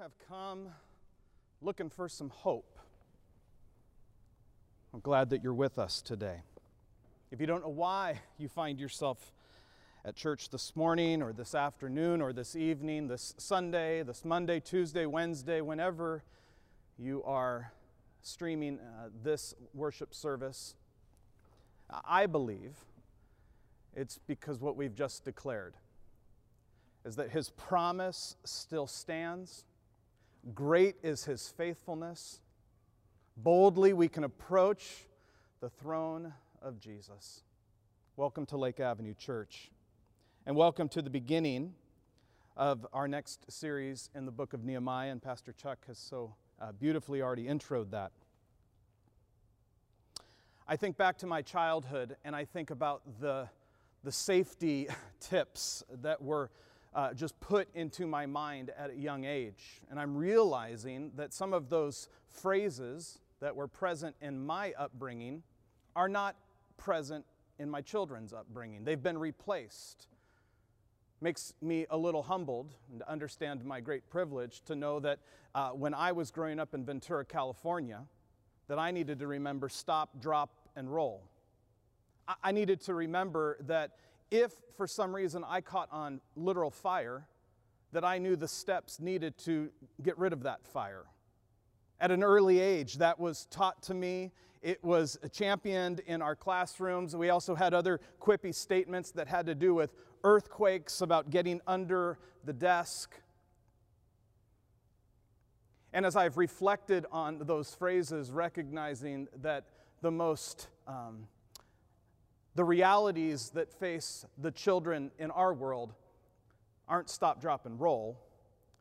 [0.00, 0.68] have come
[1.60, 2.78] looking for some hope,
[4.94, 6.40] I'm glad that you're with us today.
[7.30, 9.34] If you don't know why you find yourself
[10.02, 15.04] at church this morning or this afternoon or this evening, this Sunday, this Monday, Tuesday,
[15.04, 16.24] Wednesday, whenever
[16.98, 17.70] you are
[18.22, 20.76] streaming uh, this worship service,
[21.90, 22.72] I believe
[23.94, 25.74] it's because what we've just declared
[27.04, 29.66] is that his promise still stands.
[30.54, 32.40] Great is his faithfulness.
[33.36, 35.06] Boldly we can approach
[35.60, 37.42] the throne of Jesus.
[38.16, 39.70] Welcome to Lake Avenue Church,
[40.46, 41.74] and welcome to the beginning
[42.56, 46.72] of our next series in the book of Nehemiah, and Pastor Chuck has so uh,
[46.72, 48.10] beautifully already introed that.
[50.66, 53.46] I think back to my childhood and I think about the,
[54.04, 54.88] the safety
[55.20, 56.50] tips that were
[56.94, 59.80] uh, just put into my mind at a young age.
[59.90, 65.42] And I'm realizing that some of those phrases that were present in my upbringing
[65.96, 66.36] are not
[66.76, 67.24] present
[67.58, 68.84] in my children's upbringing.
[68.84, 70.08] They've been replaced.
[71.20, 75.18] Makes me a little humbled and to understand my great privilege to know that
[75.54, 78.04] uh, when I was growing up in Ventura, California,
[78.68, 81.22] that I needed to remember stop, drop, and roll.
[82.26, 83.96] I, I needed to remember that
[84.30, 87.26] if for some reason I caught on literal fire,
[87.92, 89.70] that I knew the steps needed to
[90.02, 91.04] get rid of that fire.
[92.00, 94.32] At an early age, that was taught to me.
[94.62, 97.16] It was championed in our classrooms.
[97.16, 99.92] We also had other quippy statements that had to do with
[100.22, 103.14] earthquakes, about getting under the desk.
[105.92, 109.64] And as I've reflected on those phrases, recognizing that
[110.02, 111.26] the most um,
[112.54, 115.94] the realities that face the children in our world
[116.88, 118.18] aren't stop, drop, and roll.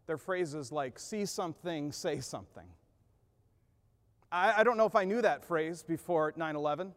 [0.08, 2.66] They're phrases like see something, say something.
[4.32, 6.94] I, I don't know if I knew that phrase before 9 11,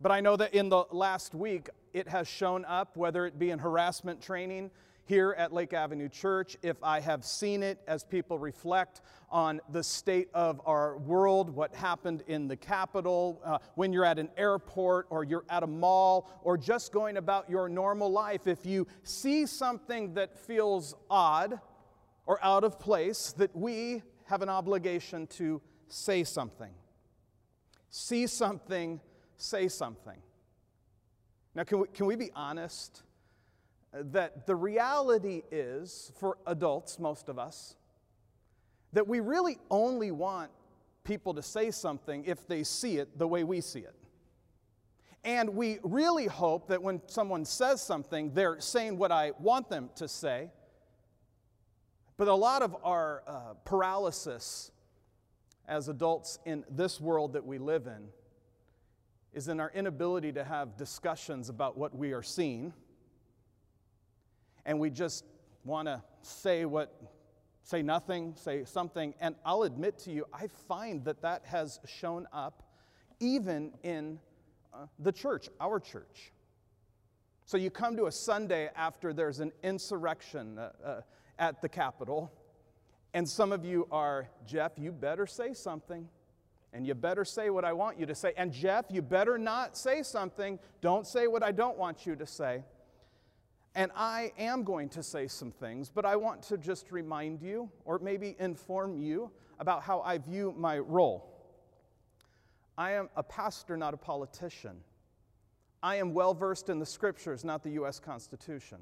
[0.00, 3.50] but I know that in the last week it has shown up, whether it be
[3.50, 4.70] in harassment training,
[5.10, 9.82] here at Lake Avenue Church, if I have seen it as people reflect on the
[9.82, 15.08] state of our world, what happened in the Capitol, uh, when you're at an airport
[15.10, 19.46] or you're at a mall or just going about your normal life, if you see
[19.46, 21.58] something that feels odd
[22.24, 26.70] or out of place, that we have an obligation to say something.
[27.88, 29.00] See something,
[29.36, 30.22] say something.
[31.56, 33.02] Now, can we, can we be honest?
[33.92, 37.76] That the reality is, for adults, most of us,
[38.92, 40.50] that we really only want
[41.04, 43.94] people to say something if they see it the way we see it.
[45.24, 49.90] And we really hope that when someone says something, they're saying what I want them
[49.96, 50.50] to say.
[52.16, 54.70] But a lot of our uh, paralysis
[55.68, 58.08] as adults in this world that we live in
[59.32, 62.72] is in our inability to have discussions about what we are seeing
[64.70, 65.24] and we just
[65.64, 66.94] want to say what
[67.64, 69.12] say nothing say something.
[69.20, 72.62] And i'll admit to you i find that that has shown up
[73.18, 74.20] even in
[74.72, 76.32] uh, the church our church.
[77.46, 81.00] So you come to a sunday after there's an insurrection uh, uh,
[81.36, 82.32] at the capitol
[83.12, 86.08] and some of you are jeff you better say something
[86.72, 89.76] and you better say what i want you to say and jeff you better not
[89.76, 90.60] say something.
[90.80, 92.62] Don't say what i don't want you to say
[93.74, 97.70] and I am going to say some things, but I want to just remind you,
[97.84, 101.26] or maybe inform you, about how I view my role.
[102.76, 104.78] I am a pastor, not a politician.
[105.82, 108.00] I am well versed in the scriptures, not the U.S.
[108.00, 108.78] Constitution.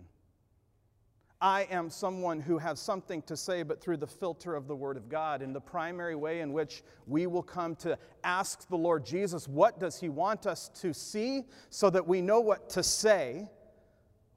[1.40, 4.96] I am someone who has something to say, but through the filter of the Word
[4.96, 5.42] of God.
[5.42, 9.78] And the primary way in which we will come to ask the Lord Jesus, what
[9.78, 13.48] does He want us to see, so that we know what to say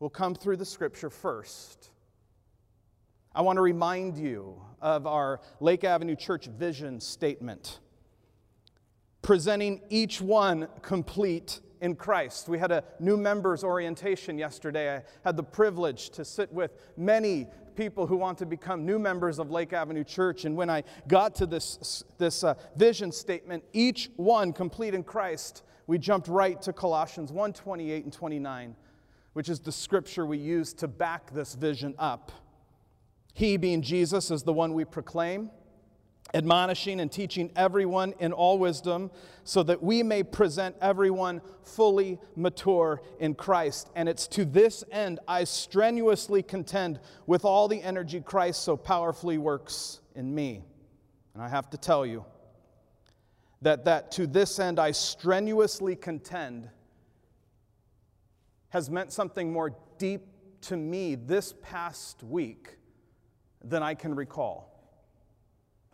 [0.01, 1.91] will come through the scripture first.
[3.35, 7.79] I want to remind you of our Lake Avenue Church vision statement,
[9.21, 12.49] presenting each one complete in Christ.
[12.49, 14.97] We had a new members orientation yesterday.
[14.97, 17.45] I had the privilege to sit with many
[17.75, 20.45] people who want to become new members of Lake Avenue Church.
[20.45, 25.61] And when I got to this, this uh, vision statement, each one complete in Christ,
[25.85, 28.75] we jumped right to Colossians 1 28 and 29
[29.33, 32.31] which is the scripture we use to back this vision up.
[33.33, 35.51] He, being Jesus, is the one we proclaim,
[36.33, 39.09] admonishing and teaching everyone in all wisdom,
[39.43, 43.89] so that we may present everyone fully mature in Christ.
[43.95, 49.37] And it's to this end I strenuously contend with all the energy Christ so powerfully
[49.37, 50.63] works in me.
[51.33, 52.25] And I have to tell you
[53.61, 56.69] that, that to this end I strenuously contend
[58.71, 60.25] has meant something more deep
[60.61, 62.77] to me this past week
[63.63, 64.71] than I can recall.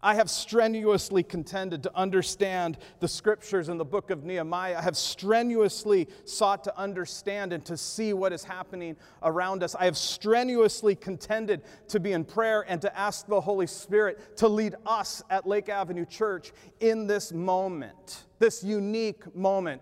[0.01, 4.77] I have strenuously contended to understand the scriptures in the book of Nehemiah.
[4.77, 9.73] I have strenuously sought to understand and to see what is happening around us.
[9.73, 14.47] I have strenuously contended to be in prayer and to ask the Holy Spirit to
[14.47, 19.81] lead us at Lake Avenue Church in this moment, this unique moment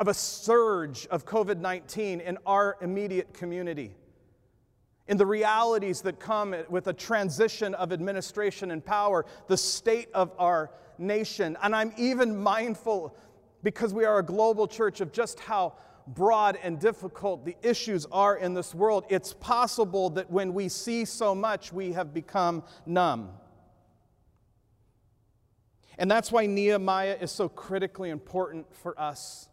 [0.00, 3.94] of a surge of COVID 19 in our immediate community
[5.10, 10.30] in the realities that come with a transition of administration and power, the state of
[10.38, 11.58] our nation.
[11.62, 13.16] And I'm even mindful,
[13.64, 15.74] because we are a global church, of just how
[16.06, 19.04] broad and difficult the issues are in this world.
[19.08, 23.30] It's possible that when we see so much, we have become numb.
[25.98, 29.49] And that's why Nehemiah is so critically important for us.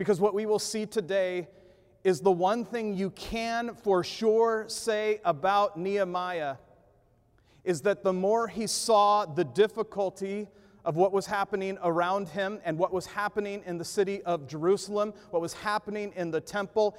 [0.00, 1.46] Because what we will see today
[2.04, 6.56] is the one thing you can for sure say about Nehemiah
[7.64, 10.48] is that the more he saw the difficulty
[10.86, 15.12] of what was happening around him and what was happening in the city of Jerusalem,
[15.32, 16.96] what was happening in the temple,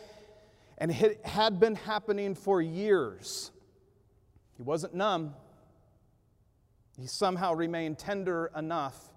[0.78, 3.50] and it had been happening for years,
[4.58, 5.34] he wasn't numb.
[7.00, 9.11] He somehow remained tender enough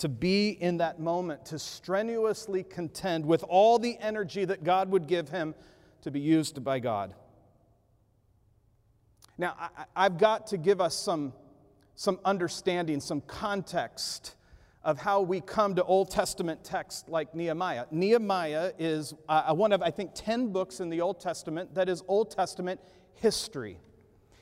[0.00, 5.06] to be in that moment, to strenuously contend with all the energy that God would
[5.06, 5.54] give him
[6.02, 7.14] to be used by God.
[9.36, 9.54] Now,
[9.94, 11.34] I, have got to give us some,
[11.94, 14.36] some understanding, some context
[14.82, 17.84] of how we come to Old Testament texts like Nehemiah.
[17.90, 22.02] Nehemiah is uh, one of, I think, 10 books in the Old Testament that is
[22.08, 22.80] Old Testament
[23.14, 23.78] history.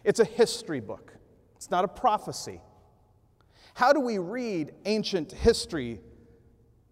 [0.04, 1.12] It's a history book,
[1.56, 2.60] it's not a prophecy.
[3.78, 6.00] How do we read ancient history?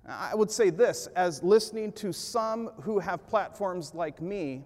[0.08, 4.62] I would say this as listening to some who have platforms like me,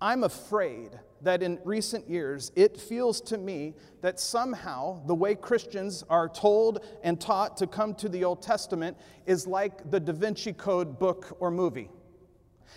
[0.00, 6.02] I'm afraid that in recent years it feels to me that somehow the way Christians
[6.10, 10.52] are told and taught to come to the Old Testament is like the Da Vinci
[10.52, 11.90] Code book or movie.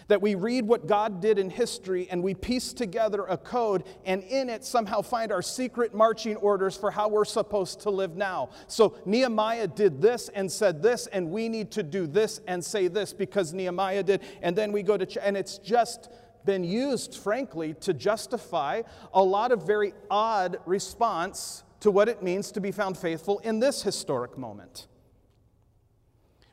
[0.07, 4.23] That we read what God did in history and we piece together a code and
[4.23, 8.49] in it somehow find our secret marching orders for how we're supposed to live now.
[8.67, 12.87] So Nehemiah did this and said this, and we need to do this and say
[12.87, 14.21] this because Nehemiah did.
[14.41, 16.09] And then we go to, and it's just
[16.45, 18.81] been used, frankly, to justify
[19.13, 23.59] a lot of very odd response to what it means to be found faithful in
[23.59, 24.87] this historic moment.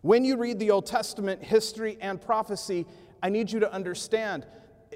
[0.03, 2.87] When you read the Old Testament history and prophecy,
[3.23, 4.47] I need you to understand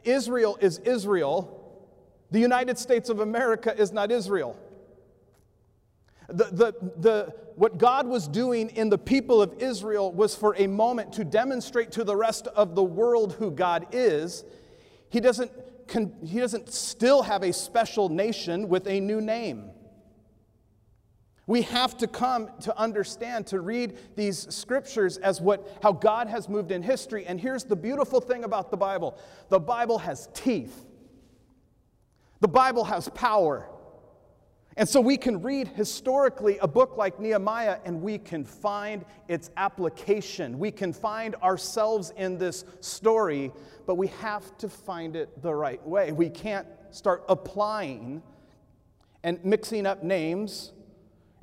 [0.05, 1.61] Israel is Israel.
[2.31, 4.59] The United States of America is not Israel.
[6.29, 10.67] The, the, the, what God was doing in the people of Israel was for a
[10.67, 14.45] moment to demonstrate to the rest of the world who God is.
[15.11, 15.53] He doesn't,
[16.25, 19.71] he doesn't still have a special nation with a new name.
[21.47, 26.49] We have to come to understand, to read these scriptures as what, how God has
[26.49, 27.27] moved in history.
[27.27, 29.19] And here's the beautiful thing about the Bible
[29.51, 30.85] the Bible has teeth,
[32.41, 33.69] the Bible has power.
[34.77, 39.51] And so we can read historically a book like Nehemiah and we can find its
[39.57, 40.59] application.
[40.59, 43.53] We can find ourselves in this story,
[43.87, 46.11] but we have to find it the right way.
[46.11, 48.21] We can't start applying
[49.23, 50.73] and mixing up names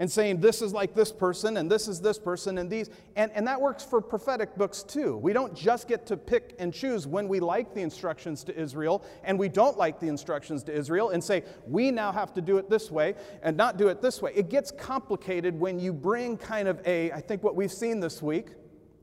[0.02, 2.90] and saying this is like this person and this is this person and these.
[3.16, 5.16] And, and that works for prophetic books too.
[5.18, 9.06] We don't just get to pick and choose when we like the instructions to Israel
[9.24, 12.58] and we don't like the instructions to Israel and say, we now have to do
[12.58, 14.32] it this way and not do it this way.
[14.34, 18.24] It gets complicated when you bring kind of a, I think what we've seen this
[18.24, 18.48] week,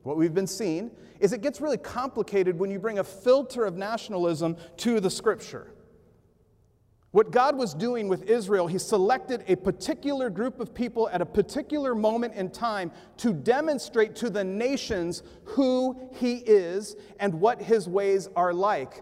[0.03, 0.91] what we've been seeing,
[1.21, 5.71] is it gets really complicated when you bring a filter of nationalism to the scripture.
[7.11, 11.25] What God was doing with Israel, He selected a particular group of people at a
[11.25, 17.89] particular moment in time to demonstrate to the nations who He is and what His
[17.89, 19.01] ways are like.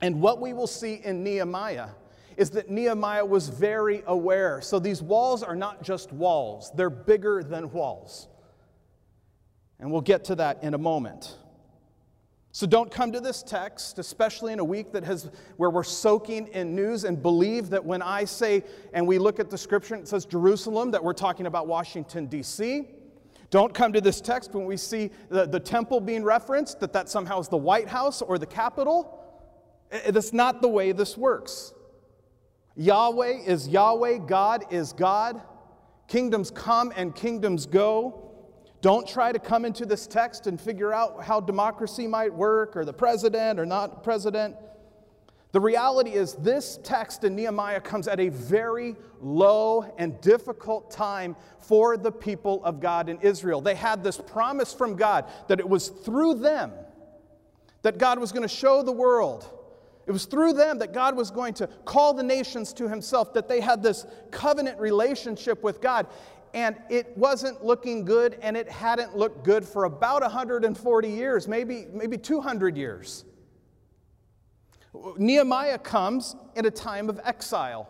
[0.00, 1.88] And what we will see in Nehemiah
[2.36, 4.60] is that Nehemiah was very aware.
[4.60, 8.28] So these walls are not just walls, they're bigger than walls.
[9.80, 11.36] And we'll get to that in a moment.
[12.54, 16.48] So don't come to this text, especially in a week that has where we're soaking
[16.48, 20.02] in news and believe that when I say and we look at the scripture and
[20.02, 22.86] it says Jerusalem that we're talking about Washington D.C.
[23.48, 27.08] Don't come to this text when we see the, the temple being referenced that that
[27.08, 29.18] somehow is the White House or the Capitol.
[30.08, 31.72] That's not the way this works.
[32.76, 35.40] Yahweh is Yahweh, God is God.
[36.06, 38.31] Kingdoms come and kingdoms go.
[38.82, 42.84] Don't try to come into this text and figure out how democracy might work or
[42.84, 44.56] the president or not president.
[45.52, 51.36] The reality is, this text in Nehemiah comes at a very low and difficult time
[51.60, 53.60] for the people of God in Israel.
[53.60, 56.72] They had this promise from God that it was through them
[57.82, 59.48] that God was going to show the world.
[60.06, 63.48] It was through them that God was going to call the nations to himself, that
[63.48, 66.06] they had this covenant relationship with God
[66.54, 71.86] and it wasn't looking good, and it hadn't looked good for about 140 years, maybe,
[71.92, 73.24] maybe 200 years.
[75.16, 77.88] Nehemiah comes in a time of exile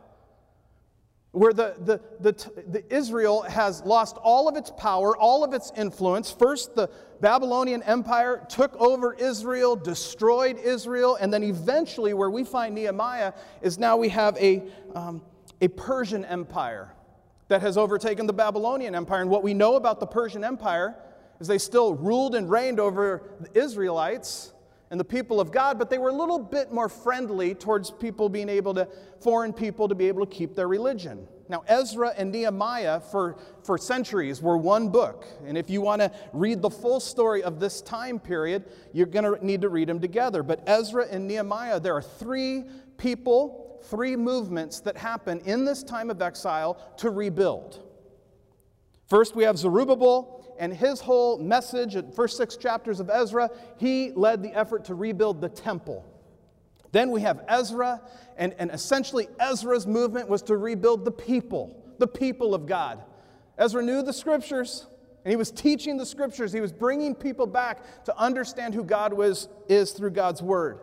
[1.32, 5.72] where the, the, the, the, Israel has lost all of its power, all of its
[5.76, 6.30] influence.
[6.30, 6.90] First, the
[7.20, 13.78] Babylonian Empire took over Israel, destroyed Israel, and then eventually, where we find Nehemiah, is
[13.78, 14.62] now we have a,
[14.94, 15.22] um,
[15.62, 16.92] a Persian Empire
[17.48, 19.20] that has overtaken the Babylonian Empire.
[19.20, 20.96] And what we know about the Persian Empire
[21.40, 24.52] is they still ruled and reigned over the Israelites
[24.90, 28.28] and the people of God, but they were a little bit more friendly towards people
[28.28, 28.86] being able to,
[29.22, 31.26] foreign people to be able to keep their religion.
[31.48, 35.26] Now, Ezra and Nehemiah for, for centuries were one book.
[35.46, 39.24] And if you want to read the full story of this time period, you're going
[39.24, 40.42] to need to read them together.
[40.42, 42.64] But Ezra and Nehemiah, there are three
[42.98, 47.82] people three movements that happen in this time of exile to rebuild.
[49.08, 54.12] First, we have Zerubbabel and his whole message, at first six chapters of Ezra, he
[54.12, 56.04] led the effort to rebuild the temple.
[56.92, 58.00] Then we have Ezra,
[58.36, 63.02] and, and essentially Ezra's movement was to rebuild the people, the people of God.
[63.58, 64.86] Ezra knew the scriptures,
[65.24, 66.52] and he was teaching the scriptures.
[66.52, 70.80] He was bringing people back to understand who God was, is through God's word.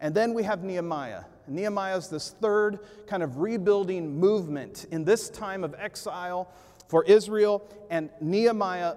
[0.00, 1.22] And then we have Nehemiah.
[1.48, 6.52] Nehemiah is this third kind of rebuilding movement in this time of exile
[6.88, 8.94] for Israel, and Nehemiah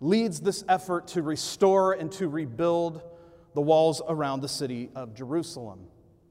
[0.00, 3.02] leads this effort to restore and to rebuild
[3.54, 5.80] the walls around the city of Jerusalem.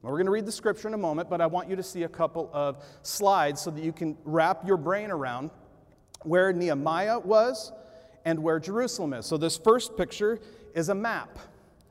[0.02, 2.04] We're going to read the scripture in a moment, but I want you to see
[2.04, 5.50] a couple of slides so that you can wrap your brain around
[6.22, 7.72] where Nehemiah was
[8.24, 9.26] and where Jerusalem is.
[9.26, 10.40] So, this first picture
[10.74, 11.38] is a map.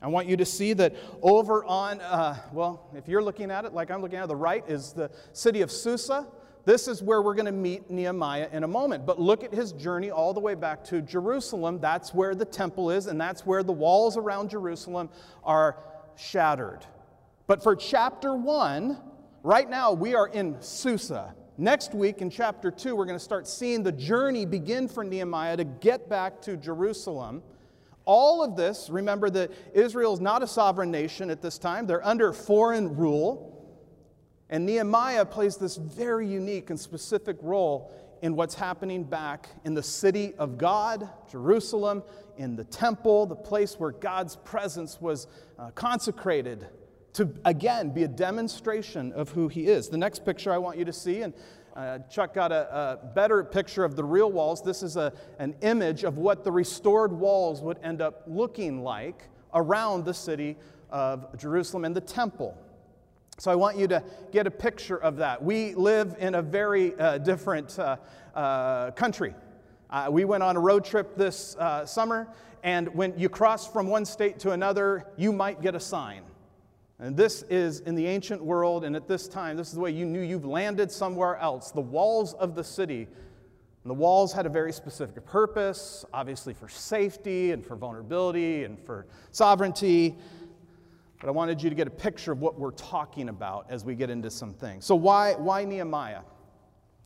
[0.01, 3.73] I want you to see that over on, uh, well, if you're looking at it
[3.73, 6.27] like I'm looking at it, the right is the city of Susa.
[6.65, 9.05] This is where we're going to meet Nehemiah in a moment.
[9.05, 11.79] But look at his journey all the way back to Jerusalem.
[11.79, 15.09] That's where the temple is, and that's where the walls around Jerusalem
[15.43, 15.77] are
[16.15, 16.85] shattered.
[17.47, 18.99] But for chapter one,
[19.41, 21.33] right now we are in Susa.
[21.57, 25.57] Next week in chapter two, we're going to start seeing the journey begin for Nehemiah
[25.57, 27.41] to get back to Jerusalem.
[28.07, 32.05] All of this, remember that Israel is not a sovereign nation at this time, they're
[32.07, 33.53] under foreign rule.
[34.49, 39.83] And Nehemiah plays this very unique and specific role in what's happening back in the
[39.83, 42.01] city of God, Jerusalem,
[42.37, 45.27] in the temple, the place where God's presence was
[45.59, 46.65] uh, consecrated
[47.13, 49.89] to again be a demonstration of who he is.
[49.89, 51.33] The next picture I want you to see, and
[51.77, 54.63] uh, Chuck got a, a, better picture of the real walls.
[54.63, 59.29] This is a, an image of what the restored walls would end up looking like
[59.53, 60.57] around the city
[60.89, 62.57] of Jerusalem and the temple.
[63.38, 65.43] So I want you to get a picture of that.
[65.43, 67.98] We live in a very uh, different uh,
[68.34, 69.36] uh country.
[69.91, 72.27] Uh, we went on a road trip this uh, summer,
[72.63, 76.24] and when you cross from one state to another, you might get a sign.
[76.99, 79.91] And this is in the ancient world, and at this time, this is the way
[79.91, 81.71] you knew you've landed somewhere else.
[81.71, 83.07] The walls of the city,
[83.83, 88.79] And the walls had a very specific purpose, obviously for safety and for vulnerability and
[88.79, 90.17] for sovereignty.
[91.19, 93.93] But I wanted you to get a picture of what we're talking about as we
[93.95, 94.85] get into some things.
[94.85, 96.21] So, why, why Nehemiah?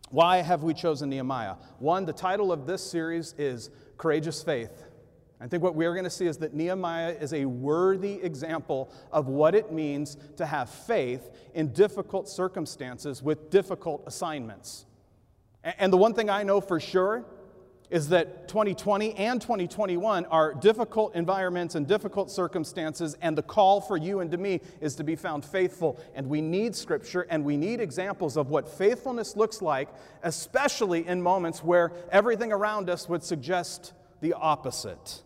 [0.10, 1.56] Why have we chosen Nehemiah?
[1.80, 4.86] One, the title of this series is Courageous Faith.
[5.42, 9.28] I think what we're going to see is that Nehemiah is a worthy example of
[9.28, 14.86] what it means to have faith in difficult circumstances with difficult assignments.
[15.64, 17.26] And the one thing I know for sure
[17.90, 23.98] is that 2020 and 2021 are difficult environments and difficult circumstances, and the call for
[23.98, 26.00] you and to me is to be found faithful.
[26.14, 29.90] And we need scripture and we need examples of what faithfulness looks like,
[30.22, 35.24] especially in moments where everything around us would suggest the opposite.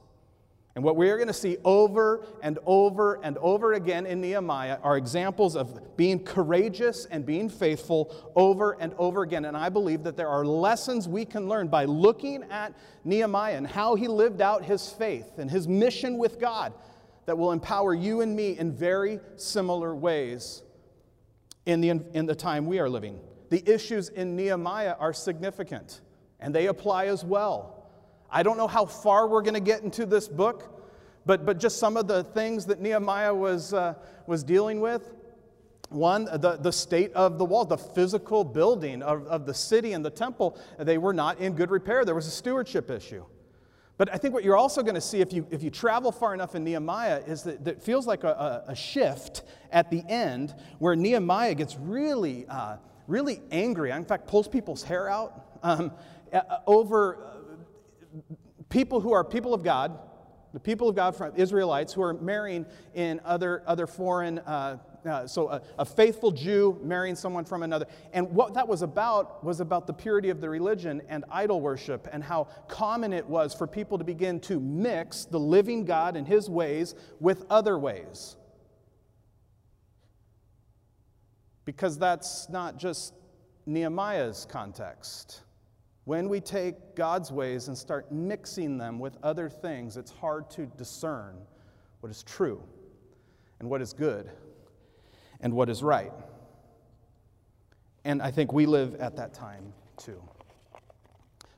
[0.75, 4.77] And what we are going to see over and over and over again in Nehemiah
[4.83, 9.45] are examples of being courageous and being faithful over and over again.
[9.45, 12.73] And I believe that there are lessons we can learn by looking at
[13.05, 16.73] Nehemiah and how he lived out his faith and his mission with God
[17.25, 20.61] that will empower you and me in very similar ways
[21.65, 23.21] in the, in the time we are living.
[23.49, 26.01] The issues in Nehemiah are significant,
[26.41, 27.74] and they apply as well.
[28.29, 30.83] I don't know how far we're going to get into this book,
[31.25, 33.95] but, but just some of the things that Nehemiah was, uh,
[34.27, 35.13] was dealing with.
[35.89, 40.03] One, the, the state of the wall, the physical building of, of the city and
[40.03, 42.03] the temple, they were not in good repair.
[42.05, 43.23] There was a stewardship issue.
[43.97, 46.33] But I think what you're also going to see if you, if you travel far
[46.33, 50.97] enough in Nehemiah is that, it feels like a, a, shift at the end where
[50.97, 52.75] Nehemiah gets really, uh,
[53.07, 53.91] really angry.
[53.91, 55.93] In fact, pulls people's hair out um,
[56.67, 57.34] over
[58.69, 59.97] people who are people of God,
[60.53, 65.27] the people of God from Israelites who are marrying in other, other foreign, uh, uh,
[65.27, 67.85] so a, a, faithful Jew marrying someone from another.
[68.13, 72.07] And what that was about was about the purity of the religion and idol worship
[72.11, 76.27] and how common it was for people to begin to mix the living God and
[76.27, 78.35] his ways with other ways.
[81.65, 83.13] Because that's not just
[83.65, 85.41] Nehemiah's context.
[86.05, 90.67] When we take God's ways and start mixing them with other things, it's hard to
[90.67, 91.35] discern
[91.99, 92.61] what is true
[93.59, 94.29] and what is good
[95.41, 96.13] and what is right.
[98.03, 100.21] And I think we live at that time too.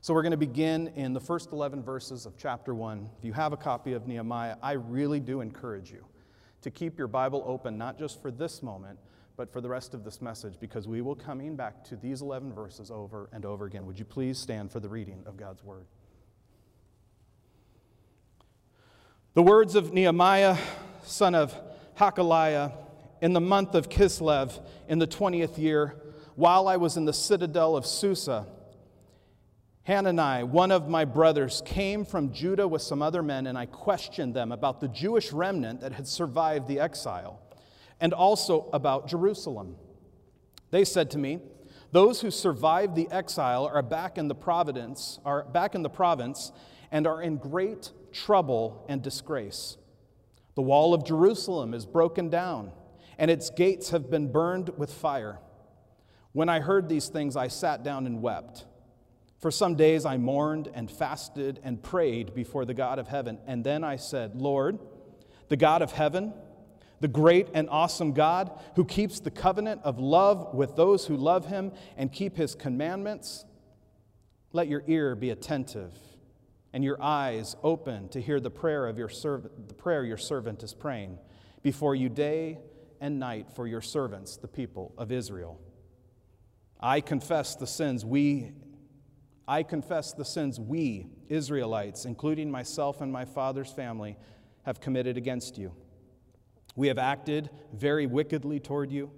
[0.00, 3.10] So we're going to begin in the first 11 verses of chapter 1.
[3.18, 6.06] If you have a copy of Nehemiah, I really do encourage you
[6.62, 8.98] to keep your Bible open, not just for this moment,
[9.38, 12.52] but for the rest of this message because we will coming back to these 11
[12.52, 13.86] verses over and over again.
[13.86, 15.86] Would you please stand for the reading of God's word?
[19.34, 20.58] The words of Nehemiah,
[21.04, 21.54] son of
[21.96, 22.72] Hakaliah,
[23.20, 25.94] in the month of Kislev, in the 20th year,
[26.34, 28.44] while I was in the citadel of Susa,
[29.84, 34.34] Hanani, one of my brothers, came from Judah with some other men, and I questioned
[34.34, 37.40] them about the Jewish remnant that had survived the exile
[38.00, 39.76] and also about Jerusalem.
[40.70, 41.40] They said to me,
[41.92, 46.52] Those who survived the exile are back in the province, are back in the province
[46.90, 49.76] and are in great trouble and disgrace.
[50.54, 52.72] The wall of Jerusalem is broken down,
[53.18, 55.38] and its gates have been burned with fire.
[56.32, 58.66] When I heard these things, I sat down and wept.
[59.38, 63.38] For some days I mourned and fasted and prayed before the God of heaven.
[63.46, 64.78] And then I said, Lord,
[65.48, 66.34] the God of heaven,
[67.00, 71.46] the great and awesome God who keeps the covenant of love with those who love
[71.46, 73.44] him and keep his commandments,
[74.52, 75.92] let your ear be attentive
[76.72, 80.62] and your eyes open to hear the prayer of your servant, the prayer your servant
[80.62, 81.18] is praying
[81.62, 82.58] before you day
[83.00, 85.60] and night for your servants, the people of Israel.
[86.80, 88.52] I confess the sins we
[89.48, 94.18] I confess the sins we, Israelites, including myself and my father's family,
[94.64, 95.72] have committed against you.
[96.78, 99.10] We have acted very wickedly toward you.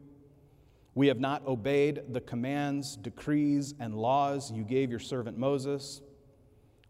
[0.95, 6.01] We have not obeyed the commands, decrees, and laws you gave your servant Moses.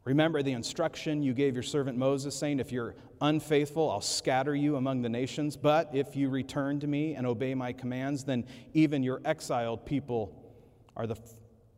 [0.04, 4.76] Remember the instruction you gave your servant Moses, saying, If you're unfaithful, I'll scatter you
[4.76, 5.56] among the nations.
[5.56, 10.54] But if you return to me and obey my commands, then even your exiled people
[10.96, 11.16] are the,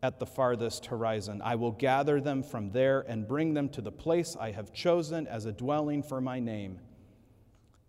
[0.02, 1.40] at the farthest horizon.
[1.42, 5.26] I will gather them from there and bring them to the place I have chosen
[5.28, 6.78] as a dwelling for my name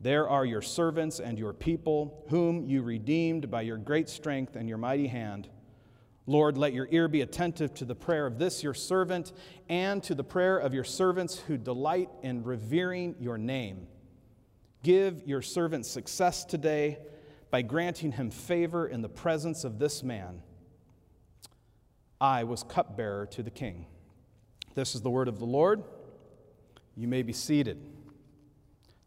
[0.03, 4.67] there are your servants and your people, whom you redeemed by your great strength and
[4.67, 5.47] your mighty hand.
[6.27, 9.31] Lord, let your ear be attentive to the prayer of this your servant
[9.69, 13.87] and to the prayer of your servants who delight in revering your name.
[14.83, 16.99] Give your servant success today
[17.49, 20.41] by granting him favor in the presence of this man.
[22.19, 23.85] I was cupbearer to the king.
[24.75, 25.81] This is the word of the Lord.
[26.97, 27.92] You may be seated.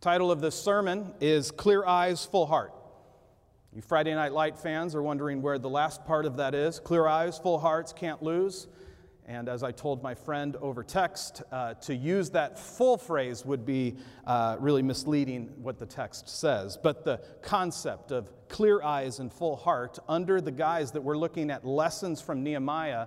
[0.02, 2.74] Title of this sermon is Clear Eyes, Full Heart.
[3.72, 6.78] You Friday Night Light fans are wondering where the last part of that is.
[6.78, 8.68] Clear eyes, full hearts, can't lose.
[9.24, 13.64] And as I told my friend over text, uh, to use that full phrase would
[13.64, 16.76] be uh, really misleading what the text says.
[16.80, 21.50] But the concept of clear eyes and full heart, under the guise that we're looking
[21.50, 23.06] at lessons from Nehemiah,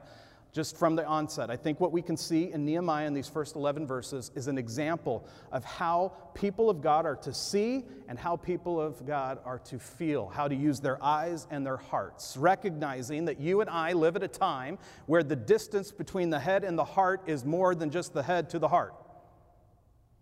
[0.51, 1.51] just from the onset.
[1.51, 4.57] I think what we can see in Nehemiah in these first 11 verses is an
[4.57, 9.59] example of how people of God are to see and how people of God are
[9.59, 13.93] to feel, how to use their eyes and their hearts, recognizing that you and I
[13.93, 17.75] live at a time where the distance between the head and the heart is more
[17.75, 18.95] than just the head to the heart.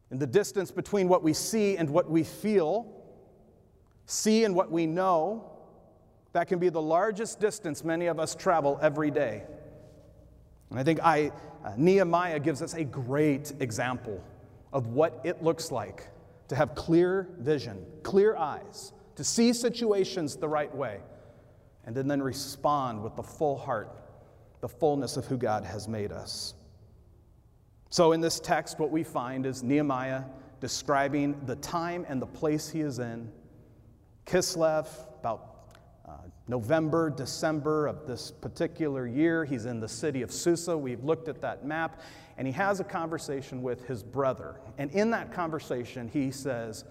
[0.10, 2.94] And the distance between what we see and what we feel,
[4.06, 5.52] see and what we know,
[6.34, 9.44] that can be the largest distance many of us travel every day.
[10.70, 11.32] And I think I,
[11.64, 14.24] uh, Nehemiah gives us a great example
[14.74, 16.08] of what it looks like
[16.50, 21.00] to have clear vision, clear eyes, to see situations the right way,
[21.86, 24.02] and then respond with the full heart,
[24.62, 26.54] the fullness of who God has made us.
[27.90, 30.24] So, in this text, what we find is Nehemiah
[30.60, 33.32] describing the time and the place he is in.
[34.26, 34.88] Kislev,
[35.20, 35.57] about
[36.48, 40.78] November, December of this particular year, he's in the city of Susa.
[40.78, 42.02] We've looked at that map,
[42.38, 44.62] and he has a conversation with his brother.
[44.78, 46.86] And in that conversation, he says,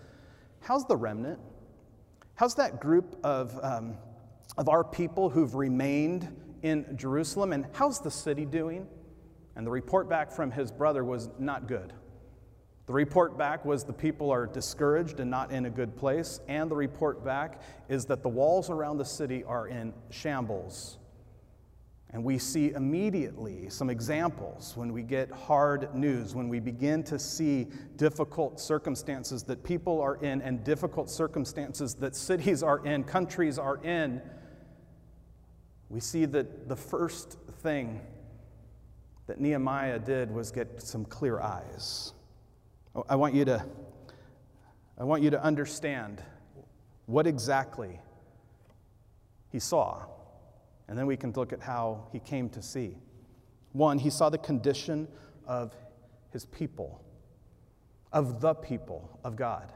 [0.61, 1.39] How's the remnant?
[2.35, 3.97] How's that group of, um,
[4.59, 6.29] of our people who've remained
[6.63, 7.53] in Jerusalem?
[7.53, 8.87] And how's the city doing?
[9.55, 11.95] And the report back from his brother was not good.
[12.87, 16.41] The report back was the people are discouraged and not in a good place.
[16.47, 20.99] And the report back is that the walls around the city are in shambles.
[22.11, 27.19] And we see immediately some examples when we get hard news, when we begin to
[27.19, 33.59] see difficult circumstances that people are in and difficult circumstances that cities are in, countries
[33.59, 34.23] are in.
[35.89, 38.01] We see that the first thing
[39.27, 42.13] that Nehemiah did was get some clear eyes.
[42.97, 43.65] Oh, I want you to,
[44.99, 46.23] I want you to understand
[47.07, 48.01] what exactly
[49.51, 50.05] he saw.
[50.89, 52.97] And then we can look at how he came to see.
[53.73, 55.07] One, he saw the condition
[55.47, 55.77] of
[56.33, 57.05] his people,
[58.13, 59.73] of the people of God.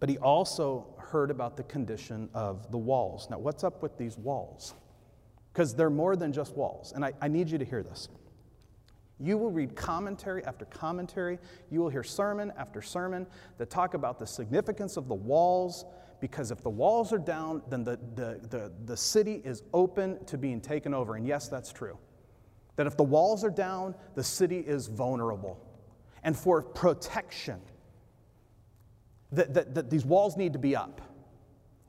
[0.00, 3.28] But he also heard about the condition of the walls.
[3.30, 4.74] Now, what's up with these walls?
[5.54, 6.92] because they're more than just walls.
[6.94, 8.08] And I, I need you to hear this.
[9.20, 11.38] You will read commentary after commentary.
[11.70, 13.26] You will hear sermon after sermon
[13.58, 15.84] that talk about the significance of the walls,
[16.20, 20.36] because if the walls are down, then the, the, the, the city is open to
[20.36, 21.14] being taken over.
[21.16, 21.96] And yes, that's true.
[22.76, 25.64] That if the walls are down, the city is vulnerable.
[26.24, 27.60] And for protection,
[29.32, 31.00] that, that, that these walls need to be up.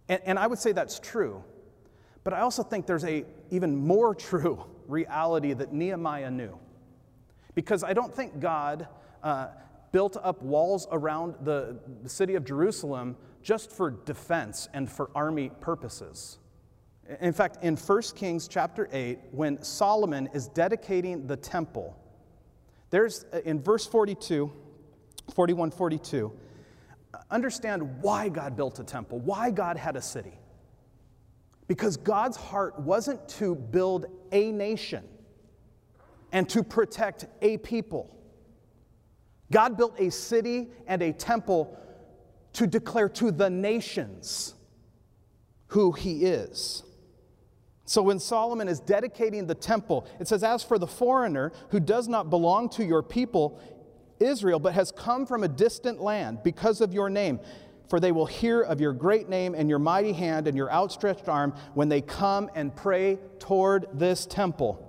[0.10, 1.44] And, and I would say that's true.
[2.24, 6.60] But I also think there's a even more true reality that Nehemiah knew.
[7.56, 8.88] Because I don't think God
[9.24, 9.48] uh,
[9.92, 15.52] built up walls around the, the city of Jerusalem just for defense and for army
[15.62, 16.38] purposes.
[17.22, 21.96] In fact, in 1 Kings chapter 8, when Solomon is dedicating the temple,
[22.90, 24.52] there's uh, in verse 42,
[25.34, 26.32] 41 42,
[27.32, 30.38] understand why God built a temple, why God had a city.
[31.68, 35.04] Because God's heart wasn't to build a nation
[36.32, 38.16] and to protect a people.
[39.52, 41.78] God built a city and a temple
[42.54, 44.56] to declare to the nations
[45.68, 46.84] who he is.
[47.86, 52.08] So when Solomon is dedicating the temple, it says, As for the foreigner who does
[52.08, 53.60] not belong to your people,
[54.20, 57.40] Israel, but has come from a distant land because of your name,
[57.90, 61.30] for they will hear of your great name and your mighty hand and your outstretched
[61.30, 64.85] arm when they come and pray toward this temple.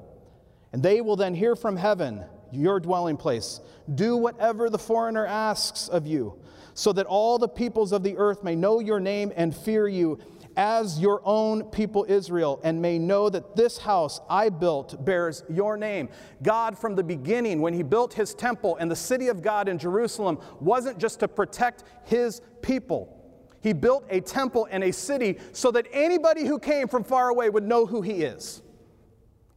[0.77, 3.63] And they will then hear from heaven, your dwelling place.
[3.95, 6.39] Do whatever the foreigner asks of you,
[6.75, 10.19] so that all the peoples of the earth may know your name and fear you
[10.55, 15.79] as your own people Israel, and may know that this house I built bears your
[15.79, 16.11] name.
[16.43, 19.79] God, from the beginning, when He built His temple and the city of God in
[19.79, 23.19] Jerusalem, wasn't just to protect His people.
[23.63, 27.49] He built a temple and a city so that anybody who came from far away
[27.49, 28.61] would know who He is.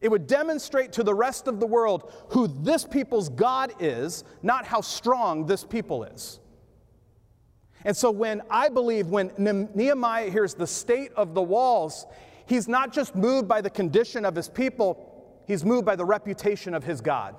[0.00, 4.64] It would demonstrate to the rest of the world who this people's God is, not
[4.64, 6.40] how strong this people is.
[7.84, 12.06] And so, when I believe when Nehemiah hears the state of the walls,
[12.46, 16.74] he's not just moved by the condition of his people, he's moved by the reputation
[16.74, 17.36] of his God.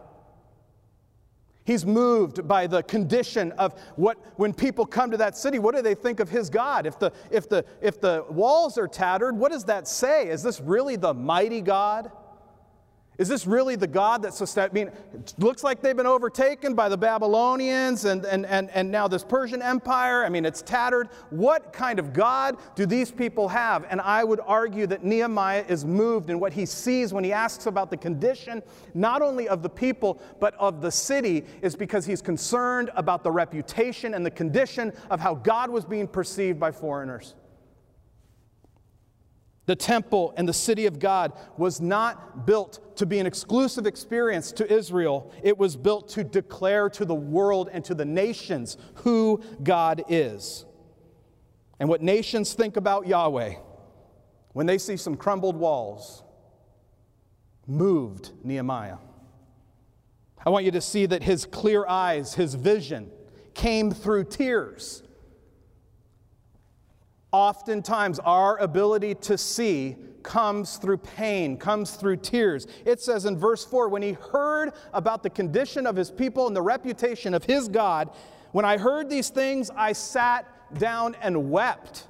[1.63, 5.83] He's moved by the condition of what, when people come to that city, what do
[5.83, 6.87] they think of his God?
[6.87, 10.27] If the, if the, if the walls are tattered, what does that say?
[10.29, 12.11] Is this really the mighty God?
[13.21, 14.71] Is this really the God that's sustained?
[14.71, 18.89] I mean, it looks like they've been overtaken by the Babylonians and, and, and, and
[18.89, 20.25] now this Persian Empire.
[20.25, 21.07] I mean, it's tattered.
[21.29, 23.85] What kind of God do these people have?
[23.91, 27.67] And I would argue that Nehemiah is moved in what he sees when he asks
[27.67, 28.63] about the condition,
[28.95, 33.29] not only of the people, but of the city, is because he's concerned about the
[33.29, 37.35] reputation and the condition of how God was being perceived by foreigners.
[39.67, 44.51] The temple and the city of God was not built to be an exclusive experience
[44.53, 45.31] to Israel.
[45.43, 50.65] It was built to declare to the world and to the nations who God is.
[51.79, 53.55] And what nations think about Yahweh
[54.53, 56.23] when they see some crumbled walls
[57.67, 58.97] moved Nehemiah.
[60.45, 63.11] I want you to see that his clear eyes, his vision,
[63.53, 65.03] came through tears.
[67.31, 72.67] Oftentimes, our ability to see comes through pain, comes through tears.
[72.85, 76.55] It says in verse 4 when he heard about the condition of his people and
[76.55, 78.09] the reputation of his God,
[78.51, 80.45] when I heard these things, I sat
[80.77, 82.07] down and wept.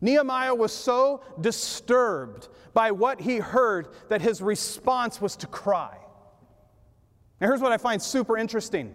[0.00, 5.96] Nehemiah was so disturbed by what he heard that his response was to cry.
[7.40, 8.94] Now, here's what I find super interesting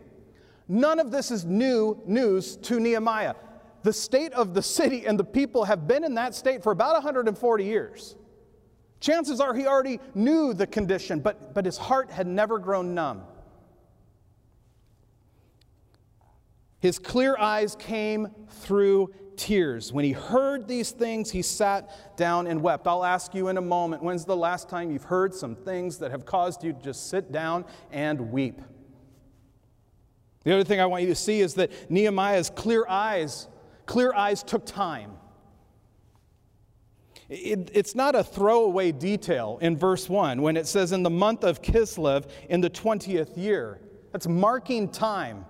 [0.67, 3.35] none of this is new news to Nehemiah.
[3.83, 6.93] The state of the city and the people have been in that state for about
[6.93, 8.15] 140 years.
[8.99, 13.21] Chances are he already knew the condition, but, but his heart had never grown numb.
[16.79, 19.91] His clear eyes came through tears.
[19.91, 22.87] When he heard these things, he sat down and wept.
[22.87, 26.11] I'll ask you in a moment when's the last time you've heard some things that
[26.11, 28.61] have caused you to just sit down and weep?
[30.45, 33.49] The other thing I want you to see is that Nehemiah's clear eyes,
[33.85, 35.11] clear eyes took time.
[37.27, 41.43] It, it's not a throwaway detail in verse 1 when it says, In the month
[41.43, 43.81] of Kislev in the 20th year.
[44.13, 45.43] That's marking time.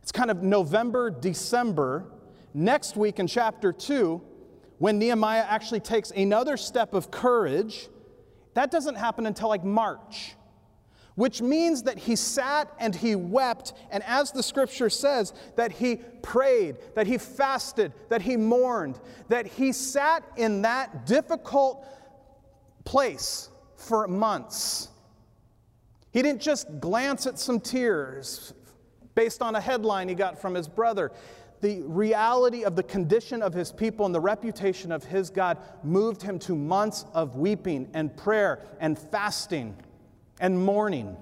[0.00, 2.06] It's kind of November, December
[2.54, 4.20] Next week in chapter 2,
[4.78, 7.88] when Nehemiah actually takes another step of courage,
[8.54, 10.34] that doesn't happen until like March,
[11.14, 15.96] which means that he sat and he wept, and as the scripture says, that he
[16.22, 18.98] prayed, that he fasted, that he mourned,
[19.28, 21.86] that he sat in that difficult
[22.84, 24.88] place for months.
[26.12, 28.54] He didn't just glance at some tears
[29.14, 31.12] based on a headline he got from his brother
[31.60, 36.20] the reality of the condition of his people and the reputation of his God moved
[36.20, 39.76] him to months of weeping and prayer and fasting
[40.42, 41.16] and mourning.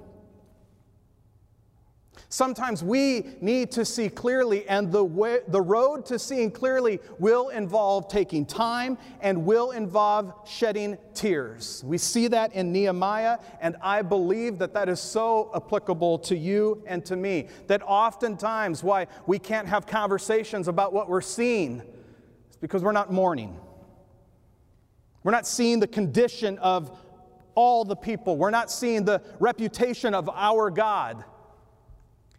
[2.32, 7.48] Sometimes we need to see clearly, and the, way, the road to seeing clearly will
[7.48, 11.82] involve taking time and will involve shedding tears.
[11.84, 16.82] We see that in Nehemiah, and I believe that that is so applicable to you
[16.86, 17.48] and to me.
[17.66, 21.82] That oftentimes, why we can't have conversations about what we're seeing
[22.48, 23.58] is because we're not mourning.
[25.24, 26.96] We're not seeing the condition of
[27.54, 31.24] all the people, we're not seeing the reputation of our God.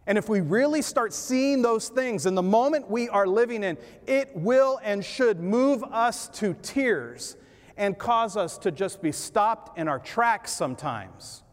[0.07, 3.77] And if we really start seeing those things in the moment we are living in,
[4.07, 7.37] it will and should move us to tears
[7.77, 11.43] and cause us to just be stopped in our tracks sometimes.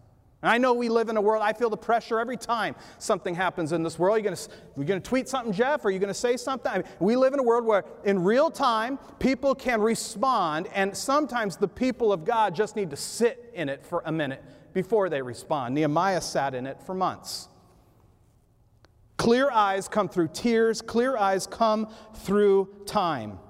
[0.41, 3.35] And I know we live in a world, I feel the pressure every time something
[3.35, 4.23] happens in this world.
[4.23, 4.37] You're going
[4.77, 5.85] you to tweet something, Jeff?
[5.85, 6.71] Are you to say something?
[6.71, 10.97] I mean, we live in a world where in real time people can respond, and
[10.97, 15.09] sometimes the people of God just need to sit in it for a minute before
[15.09, 15.75] they respond.
[15.75, 17.49] Nehemiah sat in it for months.
[19.17, 23.41] Clear eyes come through tears, clear eyes come through time.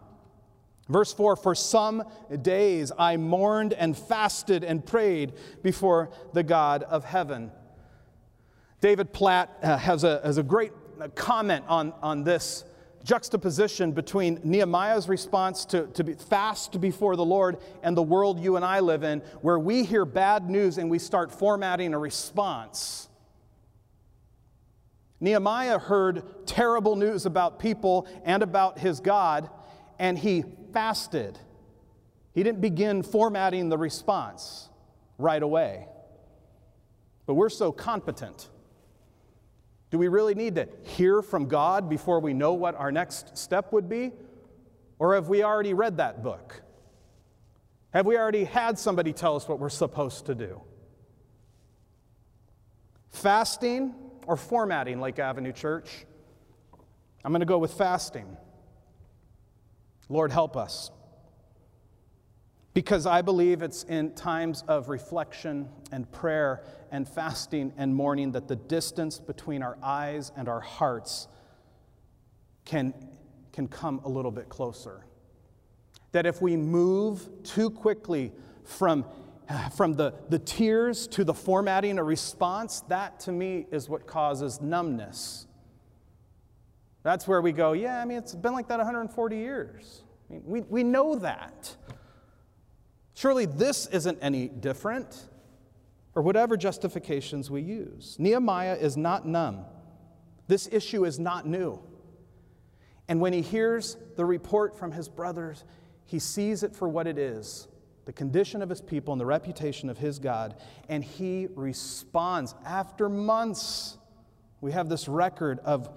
[0.89, 2.03] Verse 4 For some
[2.43, 7.51] days I mourned and fasted and prayed before the God of heaven.
[8.81, 10.73] David Platt uh, has, a, has a great
[11.15, 12.65] comment on, on this
[13.05, 18.57] juxtaposition between Nehemiah's response to, to be fast before the Lord and the world you
[18.57, 23.09] and I live in, where we hear bad news and we start formatting a response.
[25.21, 29.51] Nehemiah heard terrible news about people and about his God,
[29.99, 31.39] and he fasted.
[32.33, 34.69] He didn't begin formatting the response
[35.19, 35.87] right away.
[37.27, 38.49] But we're so competent.
[39.91, 43.73] Do we really need to hear from God before we know what our next step
[43.73, 44.13] would be?
[44.99, 46.63] Or have we already read that book?
[47.91, 50.61] Have we already had somebody tell us what we're supposed to do?
[53.11, 53.95] Fasting
[54.27, 56.05] or formatting Lake Avenue Church?
[57.25, 58.37] I'm going to go with fasting.
[60.09, 60.91] Lord, help us.
[62.75, 68.47] Because I believe it's in times of reflection and prayer and fasting and mourning that
[68.47, 71.29] the distance between our eyes and our hearts
[72.65, 72.95] can,
[73.53, 75.05] can come a little bit closer.
[76.13, 78.33] That if we move too quickly
[78.65, 79.05] from
[79.75, 84.61] from the, the tears to the formatting a response, that to me is what causes
[84.61, 85.48] numbness.
[87.03, 90.03] That's where we go, yeah, I mean, it's been like that 140 years.
[90.29, 91.75] I mean, we, we know that.
[93.15, 95.29] Surely this isn't any different,
[96.15, 98.17] or whatever justifications we use.
[98.19, 99.65] Nehemiah is not numb.
[100.49, 101.81] This issue is not new.
[103.09, 105.65] And when he hears the report from his brothers,
[106.05, 107.69] he sees it for what it is
[108.09, 110.55] the condition of his people and the reputation of his God,
[110.89, 112.55] and he responds.
[112.65, 113.99] After months,
[114.63, 115.91] we have this record of,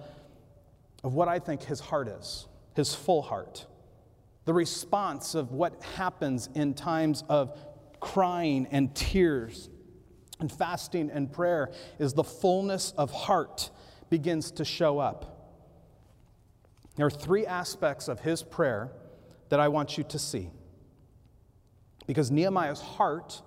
[1.02, 3.66] of what I think his heart is, his full heart.
[4.44, 7.58] The response of what happens in times of
[8.00, 9.68] crying and tears
[10.40, 13.70] and fasting and prayer is the fullness of heart
[14.10, 15.32] begins to show up.
[16.96, 18.90] There are three aspects of his prayer
[19.48, 20.50] that I want you to see.
[22.06, 23.40] Because Nehemiah's heart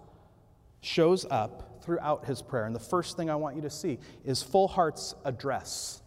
[0.82, 2.66] shows up throughout his prayer.
[2.66, 6.02] And the first thing I want you to see is full hearts address.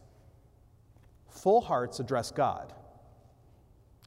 [1.43, 2.73] Full hearts address God.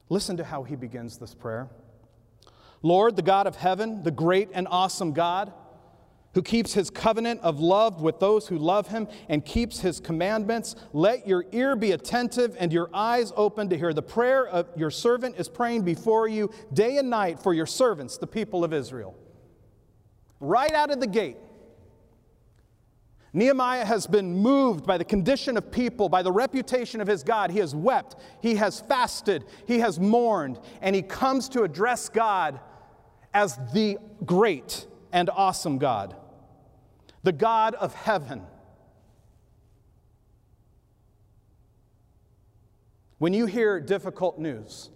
[0.08, 1.70] Listen to how he begins this prayer
[2.82, 5.52] Lord, the God of heaven, the great and awesome God,
[6.34, 10.74] who keeps his covenant of love with those who love him and keeps his commandments,
[10.92, 14.90] let your ear be attentive and your eyes open to hear the prayer of your
[14.90, 19.16] servant is praying before you day and night for your servants, the people of Israel.
[20.40, 21.36] Right out of the gate,
[23.34, 27.50] Nehemiah has been moved by the condition of people, by the reputation of his God.
[27.50, 32.60] He has wept, he has fasted, he has mourned, and he comes to address God
[33.32, 36.16] as the great and awesome God
[37.22, 38.42] the God of heaven.
[43.18, 44.90] When you hear difficult news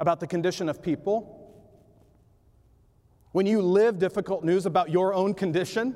[0.00, 1.38] about the condition of people,
[3.32, 5.94] when you live difficult news about your own condition,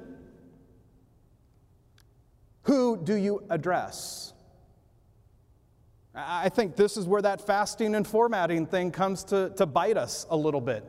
[2.66, 4.32] who do you address?
[6.14, 10.26] I think this is where that fasting and formatting thing comes to, to bite us
[10.30, 10.84] a little bit.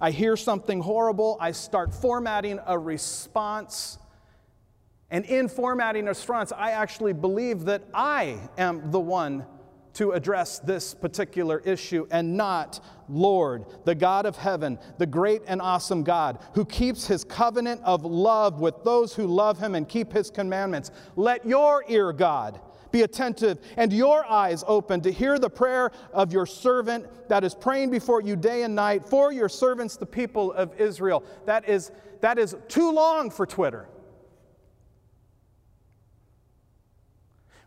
[0.00, 3.98] I hear something horrible, I start formatting a response.
[5.10, 9.46] And in formatting a response, I actually believe that I am the one
[9.94, 15.60] to address this particular issue and not Lord, the God of heaven, the great and
[15.62, 20.12] awesome God, who keeps his covenant of love with those who love him and keep
[20.12, 20.90] his commandments.
[21.16, 26.32] Let your ear, God, be attentive and your eyes open to hear the prayer of
[26.32, 30.52] your servant that is praying before you day and night for your servants, the people
[30.52, 31.24] of Israel.
[31.44, 33.88] That is, that is too long for Twitter.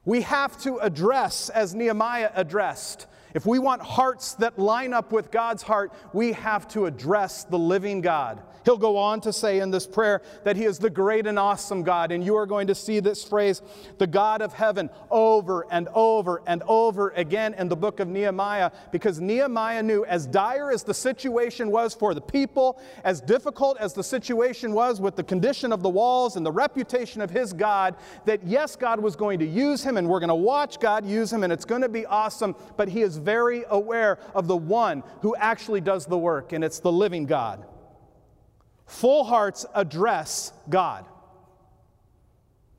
[0.08, 5.30] We have to address, as Nehemiah addressed, if we want hearts that line up with
[5.30, 8.41] God's heart, we have to address the living God.
[8.65, 11.84] He'll go on to say in this prayer that He is the great and awesome
[11.84, 12.12] God.
[12.12, 13.62] And you are going to see this phrase,
[13.97, 18.71] the God of heaven, over and over and over again in the book of Nehemiah,
[18.91, 23.93] because Nehemiah knew as dire as the situation was for the people, as difficult as
[23.93, 27.95] the situation was with the condition of the walls and the reputation of his God,
[28.26, 31.32] that yes, God was going to use him, and we're going to watch God use
[31.32, 32.54] him, and it's going to be awesome.
[32.76, 36.80] But he is very aware of the one who actually does the work, and it's
[36.80, 37.66] the living God.
[38.86, 41.06] Full hearts address God.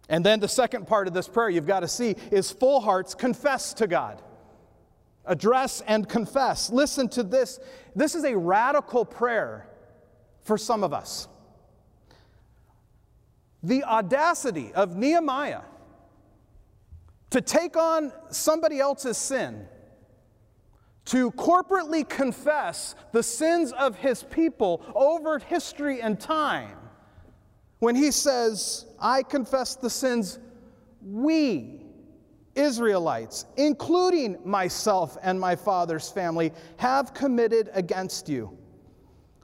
[0.08, 3.14] And then the second part of this prayer you've got to see is full hearts
[3.14, 4.22] confess to God.
[5.26, 6.70] Address and confess.
[6.70, 7.60] Listen to this.
[7.94, 9.68] This is a radical prayer
[10.40, 11.28] for some of us.
[13.62, 15.60] The audacity of Nehemiah
[17.28, 19.68] to take on somebody else's sin
[21.08, 26.76] to corporately confess the sins of his people over history and time.
[27.78, 30.38] When he says, I confess the sins
[31.00, 31.80] we,
[32.54, 38.58] Israelites, including myself and my father's family, have committed against you.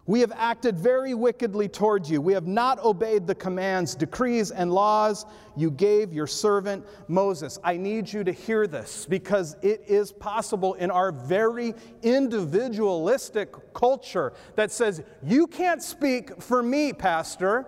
[0.06, 2.20] We have acted very wickedly towards you.
[2.20, 5.24] We have not obeyed the commands, decrees, and laws
[5.56, 7.58] you gave your servant Moses.
[7.64, 14.34] I need you to hear this because it is possible in our very individualistic culture
[14.56, 17.66] that says, You can't speak for me, Pastor.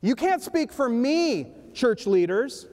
[0.00, 2.66] You can't speak for me, church leaders.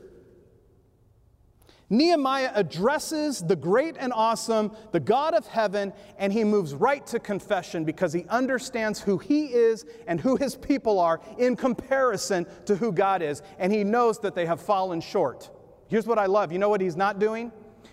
[1.89, 7.19] Nehemiah addresses the great and awesome, the God of heaven, and he moves right to
[7.19, 12.75] confession because he understands who he is and who his people are in comparison to
[12.75, 15.49] who God is, and he knows that they have fallen short.
[15.87, 17.51] Here's what I love you know what he's not doing?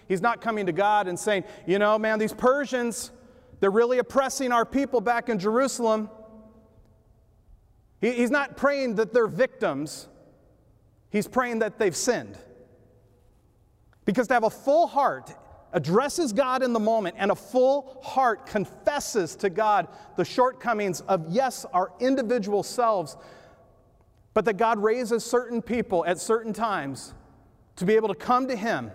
[0.09, 3.11] He's not coming to God and saying, you know, man, these Persians,
[3.61, 6.11] they're really oppressing our people back in Jerusalem.
[8.01, 10.09] he's not praying that they're victims,
[11.11, 12.39] he's praying that they've sinned.
[14.11, 15.33] Because to have a full heart
[15.73, 19.87] addresses God in the moment, and a full heart confesses to God
[20.17, 23.17] the shortcomings of, yes, our individual selves,
[24.35, 27.15] but that God raises certain people at certain times
[27.77, 28.91] to be able to come to Him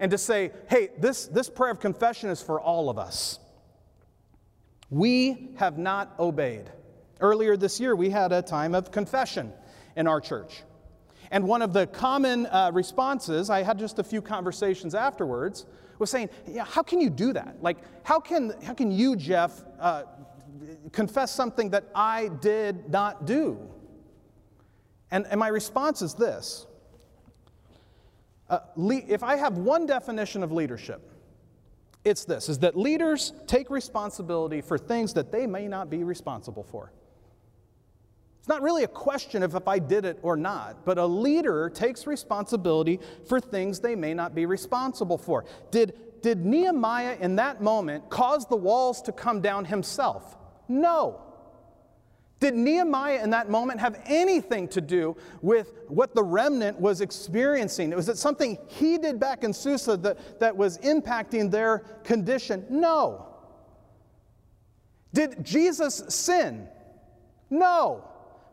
[0.00, 3.40] and to say, hey, this, this prayer of confession is for all of us.
[4.88, 6.72] We have not obeyed.
[7.20, 9.52] Earlier this year, we had a time of confession
[9.94, 10.62] in our church.
[11.30, 15.66] And one of the common uh, responses, I had just a few conversations afterwards,
[15.98, 17.62] was saying, yeah, how can you do that?
[17.62, 20.04] Like, how can, how can you, Jeff, uh,
[20.92, 23.58] confess something that I did not do?
[25.10, 26.66] And, and my response is this
[28.48, 31.10] uh, le- if I have one definition of leadership,
[32.04, 36.62] it's this is that leaders take responsibility for things that they may not be responsible
[36.62, 36.92] for.
[38.48, 41.68] It's not really a question of if I did it or not, but a leader
[41.68, 45.44] takes responsibility for things they may not be responsible for.
[45.70, 50.38] Did, did Nehemiah in that moment cause the walls to come down himself?
[50.66, 51.20] No.
[52.40, 57.94] Did Nehemiah in that moment have anything to do with what the remnant was experiencing?
[57.94, 62.64] Was it something he did back in Susa that, that was impacting their condition?
[62.70, 63.26] No.
[65.12, 66.66] Did Jesus sin?
[67.50, 68.04] No.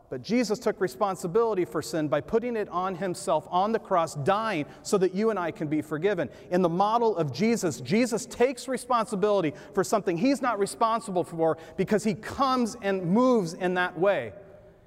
[0.08, 4.66] But Jesus took responsibility for sin by putting it on himself on the cross, dying
[4.82, 6.30] so that you and I can be forgiven.
[6.50, 12.04] In the model of Jesus, Jesus takes responsibility for something he's not responsible for because
[12.04, 14.32] he comes and moves in that way.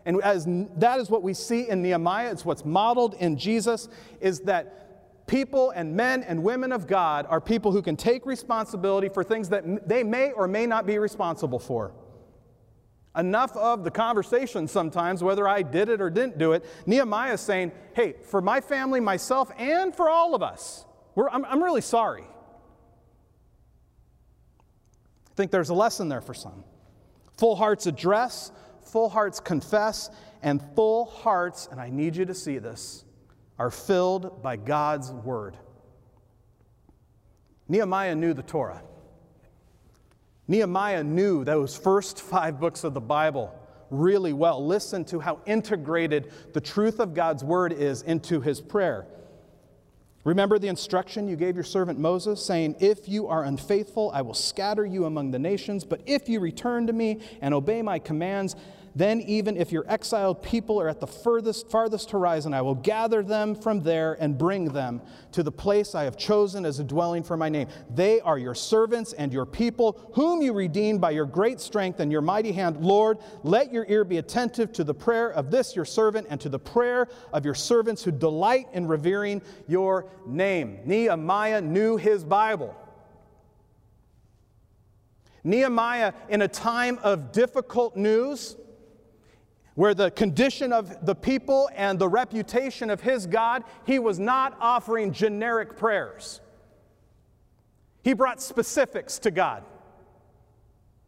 [0.06, 0.46] And as
[0.78, 3.90] that is what we see in Nehemiah, it's what's modeled in Jesus
[4.22, 9.10] is that people and men and women of God are people who can take responsibility
[9.10, 11.92] for things that they may or may not be responsible for.
[13.20, 16.64] Enough of the conversation sometimes, whether I did it or didn't do it.
[16.86, 20.86] Nehemiah is saying, hey, for my family, myself, and for all of us,
[21.18, 22.24] I'm, I'm really sorry.
[25.30, 26.64] I think there's a lesson there for some.
[27.38, 28.54] Full hearts address,
[28.84, 30.10] full hearts confess,
[30.42, 33.04] and full hearts, and I need you to see this,
[33.58, 35.58] are filled by God's word.
[37.68, 38.82] Nehemiah knew the Torah.
[40.50, 43.54] Nehemiah knew those first five books of the Bible
[43.92, 44.66] really well.
[44.66, 49.06] Listen to how integrated the truth of God's word is into his prayer.
[50.24, 54.34] Remember the instruction you gave your servant Moses, saying, If you are unfaithful, I will
[54.34, 58.56] scatter you among the nations, but if you return to me and obey my commands,
[58.96, 63.22] then, even if your exiled people are at the furthest, farthest horizon, I will gather
[63.22, 65.02] them from there and bring them
[65.34, 67.68] to the place I have chosen as a dwelling for my name.
[67.94, 72.12] They are your servants and your people, whom you redeemed by your great strength and
[72.12, 72.78] your mighty hand.
[72.78, 76.50] Lord, let your ear be attentive to the prayer of this your servant and to
[76.50, 80.80] the prayer of your servants who delight in revering your name.
[80.86, 82.76] Nehemiah knew his Bible.
[85.44, 88.58] Nehemiah, in a time of difficult news,
[89.80, 94.58] where the condition of the people and the reputation of his God, he was not
[94.60, 96.42] offering generic prayers.
[98.04, 99.64] He brought specifics to God.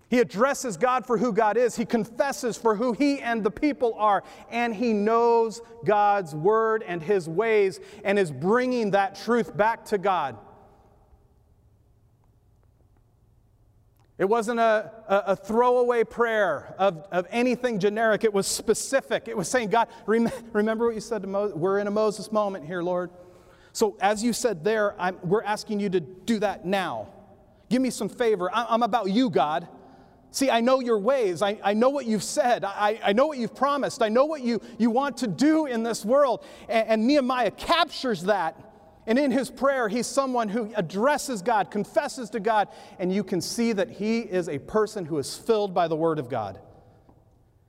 [0.07, 1.75] He addresses God for who God is.
[1.75, 4.23] He confesses for who he and the people are.
[4.49, 9.97] And he knows God's word and his ways and is bringing that truth back to
[9.97, 10.37] God.
[14.21, 18.23] It wasn't a, a, a, throwaway prayer of, of anything generic.
[18.23, 19.27] It was specific.
[19.27, 21.57] It was saying, God, rem- remember what you said to Moses?
[21.57, 23.09] We're in a Moses moment here, Lord.
[23.73, 27.07] So, as you said there, I'm, we're asking you to do that now.
[27.67, 28.53] Give me some favor.
[28.53, 29.67] I'm, I'm about you, God.
[30.29, 31.41] See, I know your ways.
[31.41, 32.63] I, I know what you've said.
[32.63, 34.03] I, I know what you've promised.
[34.03, 36.45] I know what you, you want to do in this world.
[36.69, 38.70] And, and Nehemiah captures that
[39.07, 42.67] and in his prayer, he's someone who addresses God, confesses to God,
[42.99, 46.19] and you can see that he is a person who is filled by the Word
[46.19, 46.59] of God.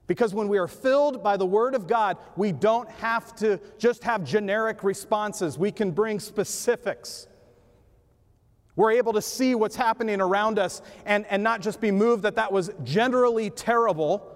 [0.06, 4.04] Because when we are filled by the Word of God, we don't have to just
[4.04, 7.28] have generic responses, we can bring specifics.
[8.76, 12.36] We're able to see what's happening around us and, and not just be moved that
[12.36, 14.28] that was generally terrible.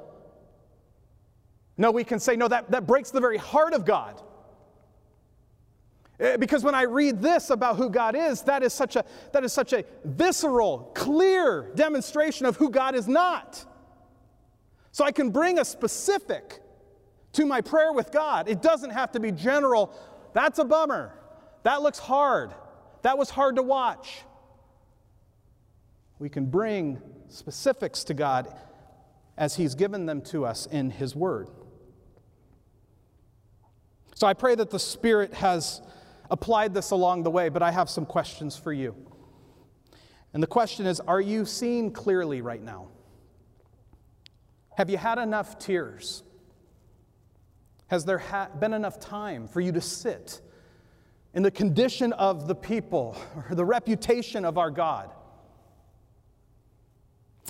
[1.76, 4.22] No, we can say, no, that, that breaks the very heart of God.
[6.18, 9.44] Eh, because when I read this about who God is, that is such a, that
[9.44, 13.64] is such a visceral, clear demonstration of who God is not.
[14.92, 16.60] So I can bring a specific
[17.32, 18.48] to my prayer with God.
[18.48, 19.92] It doesn't have to be general.
[20.32, 21.12] That's a bummer.
[21.64, 22.54] That looks hard.
[23.02, 24.22] That was hard to watch.
[26.18, 28.54] We can bring specifics to God
[29.36, 31.50] as He's given them to us in His Word.
[34.14, 35.82] So I pray that the Spirit has
[36.30, 38.94] applied this along the way, but I have some questions for you.
[40.32, 42.88] And the question is are you seeing clearly right now?
[44.76, 46.22] Have you had enough tears?
[47.86, 50.40] Has there ha- been enough time for you to sit
[51.32, 53.16] in the condition of the people
[53.48, 55.10] or the reputation of our God?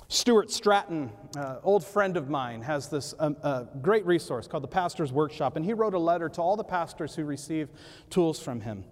[0.07, 4.67] Stuart Strachan, uh, old friend of mine, has this um, uh, great resource called the
[4.67, 7.69] Pastor's Workshop, and he wrote a letter to all the pastors who receive
[8.09, 8.83] tools from him.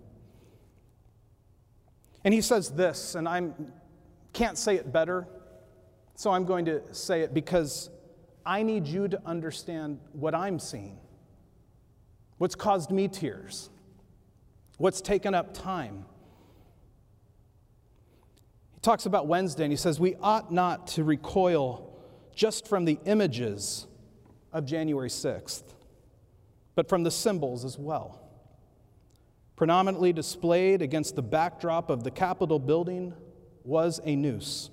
[2.24, 3.50] And he says this, and I
[4.34, 5.28] can't say it better,
[6.16, 7.90] so I'm going to say it because
[8.46, 11.00] I need you to understand what I'm seeing,
[12.38, 13.72] what's caused me tears,
[14.78, 16.06] what's taken up time
[18.76, 21.95] He talks about Wednesday and he says, We ought not to recoil
[22.36, 23.88] just from the images
[24.52, 25.64] of January 6th,
[26.76, 28.22] but from the symbols as well.
[29.56, 33.14] Predominantly displayed against the backdrop of the Capitol building
[33.64, 34.70] was a noose,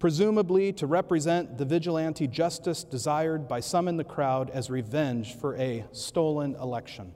[0.00, 5.56] presumably to represent the vigilante justice desired by some in the crowd as revenge for
[5.56, 7.12] a stolen election.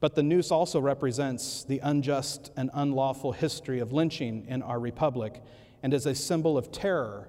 [0.00, 5.42] But the noose also represents the unjust and unlawful history of lynching in our republic
[5.82, 7.28] and as a symbol of terror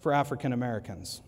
[0.00, 1.22] for African Americans.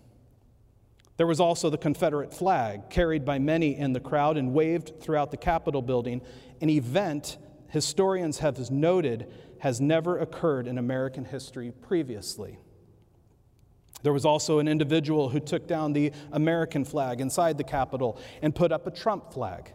[1.16, 5.30] There was also the Confederate flag, carried by many in the crowd and waved throughout
[5.30, 6.22] the Capitol building,
[6.60, 12.58] an event historians have noted has never occurred in American history previously.
[14.02, 18.54] There was also an individual who took down the American flag inside the Capitol and
[18.54, 19.72] put up a Trump flag.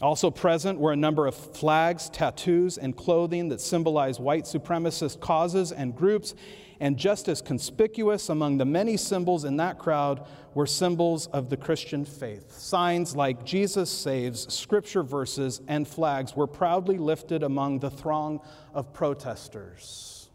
[0.00, 5.72] Also present were a number of flags, tattoos, and clothing that symbolize white supremacist causes
[5.72, 6.34] and groups.
[6.80, 10.24] And just as conspicuous among the many symbols in that crowd
[10.54, 12.52] were symbols of the Christian faith.
[12.52, 18.40] Signs like Jesus saves, scripture verses, and flags were proudly lifted among the throng
[18.72, 20.28] of protesters.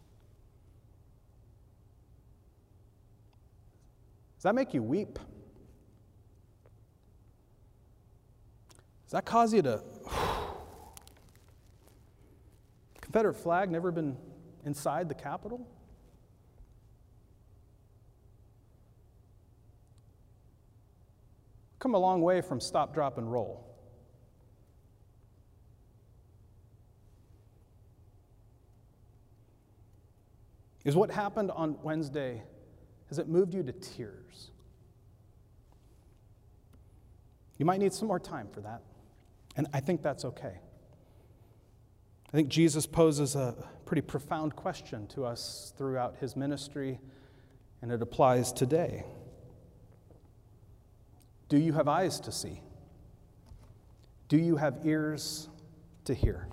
[4.36, 5.18] Does that make you weep?
[9.14, 9.80] That cause you to.
[13.00, 14.16] Confederate flag never been
[14.64, 15.64] inside the Capitol?
[21.78, 23.64] Come a long way from stop, drop, and roll.
[30.84, 32.42] Is what happened on Wednesday,
[33.10, 34.50] has it moved you to tears?
[37.58, 38.82] You might need some more time for that.
[39.56, 40.60] And I think that's okay.
[42.28, 46.98] I think Jesus poses a pretty profound question to us throughout his ministry,
[47.80, 49.04] and it applies today.
[51.48, 52.60] Do you have eyes to see?
[54.28, 55.48] Do you have ears
[56.06, 56.48] to hear?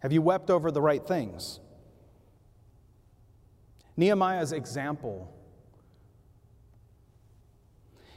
[0.00, 1.60] Have you wept over the right things?
[3.96, 5.30] Nehemiah's example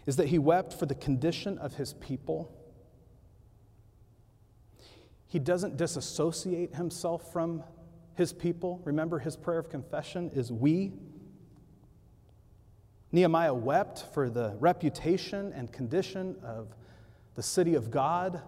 [0.06, 2.52] is that he wept for the condition of his people.
[5.28, 7.64] He doesn't disassociate himself from
[8.16, 8.82] his people.
[8.84, 10.94] Remember, his prayer of confession is we.
[13.12, 16.76] Nehemiah wept for the reputation and condition of
[17.36, 18.42] the city of God.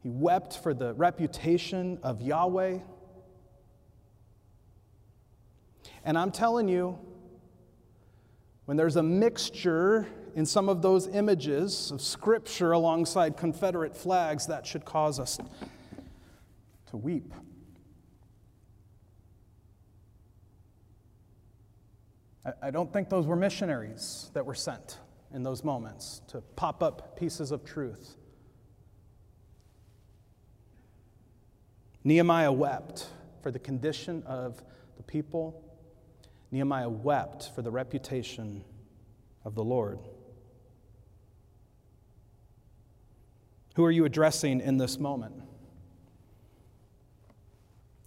[0.00, 2.78] He wept for the reputation of Yahweh.
[6.04, 6.98] And I'm telling you,
[8.68, 14.66] when there's a mixture in some of those images of Scripture alongside Confederate flags, that
[14.66, 15.38] should cause us
[16.90, 17.32] to weep.
[22.60, 24.98] I don't think those were missionaries that were sent
[25.32, 28.16] in those moments to pop up pieces of truth.
[32.04, 33.08] Nehemiah wept
[33.40, 34.62] for the condition of
[34.98, 35.64] the people
[36.50, 38.64] Nehemiah wept for the reputation
[39.44, 39.98] of the Lord.
[43.74, 45.34] Who are you addressing in this moment?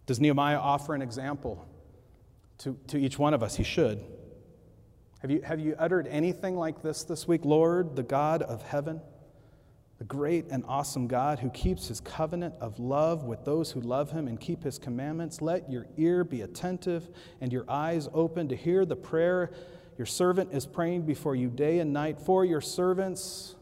[0.06, 1.66] Does Nehemiah offer an example
[2.58, 3.56] to, to each one of us?
[3.56, 4.04] He should.
[5.22, 7.46] Have you, have you uttered anything like this this week?
[7.46, 9.02] Lord, the God of heaven,
[10.02, 14.10] the great and awesome God who keeps his covenant of love with those who love
[14.10, 17.08] him and keep his commandments, let your ear be attentive
[17.40, 19.52] and your eyes open to hear the prayer
[20.00, 23.54] your servant is praying before you day and night for your servants,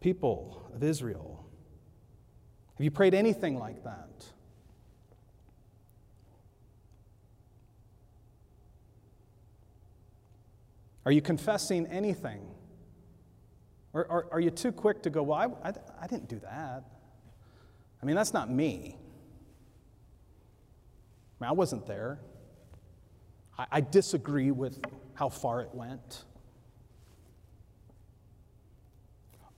[0.00, 1.44] people of Israel.
[2.76, 4.26] Have you prayed anything like that?
[11.04, 12.46] Are you confessing anything
[13.92, 15.72] or, are you too quick to go, well, I, I,
[16.02, 16.84] I didn't do that?
[18.02, 18.96] I mean, that's not me.
[21.40, 22.20] I, mean, I wasn't there.
[23.58, 24.80] I, I disagree with
[25.14, 26.24] how far it went.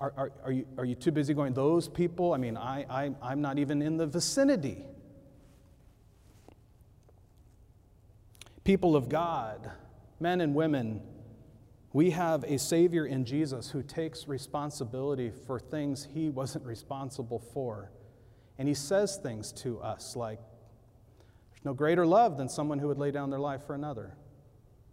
[0.01, 2.33] Are, are, are, you, are you too busy going, those people?
[2.33, 4.85] I mean, I, I, I'm not even in the vicinity.
[8.64, 9.70] People of God,
[10.18, 11.03] men and women,
[11.93, 17.93] we have a Savior in Jesus who takes responsibility for things he wasn't responsible for.
[18.59, 20.38] And he says things to us like,
[21.51, 24.16] There's no greater love than someone who would lay down their life for another.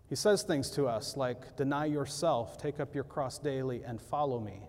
[0.08, 4.40] He says things to us like, Deny yourself, take up your cross daily, and follow
[4.40, 4.68] me.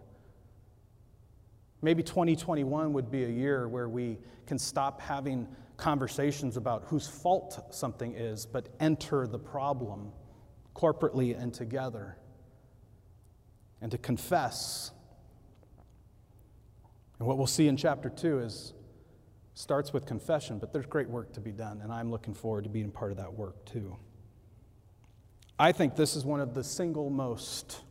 [1.82, 7.74] Maybe 2021 would be a year where we can stop having conversations about whose fault
[7.74, 10.12] something is, but enter the problem
[10.74, 12.19] corporately and together.
[13.80, 14.90] And to confess.
[17.18, 18.74] And what we'll see in chapter 2 is
[19.54, 22.70] starts with confession, but there's great work to be done, and I'm looking forward to
[22.70, 23.96] being part of that work too.
[25.58, 27.82] I think this is one of the single most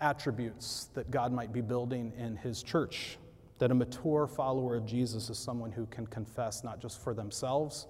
[0.00, 3.18] attributes that God might be building in his church.
[3.58, 7.86] That a mature follower of Jesus is someone who can confess not just for themselves,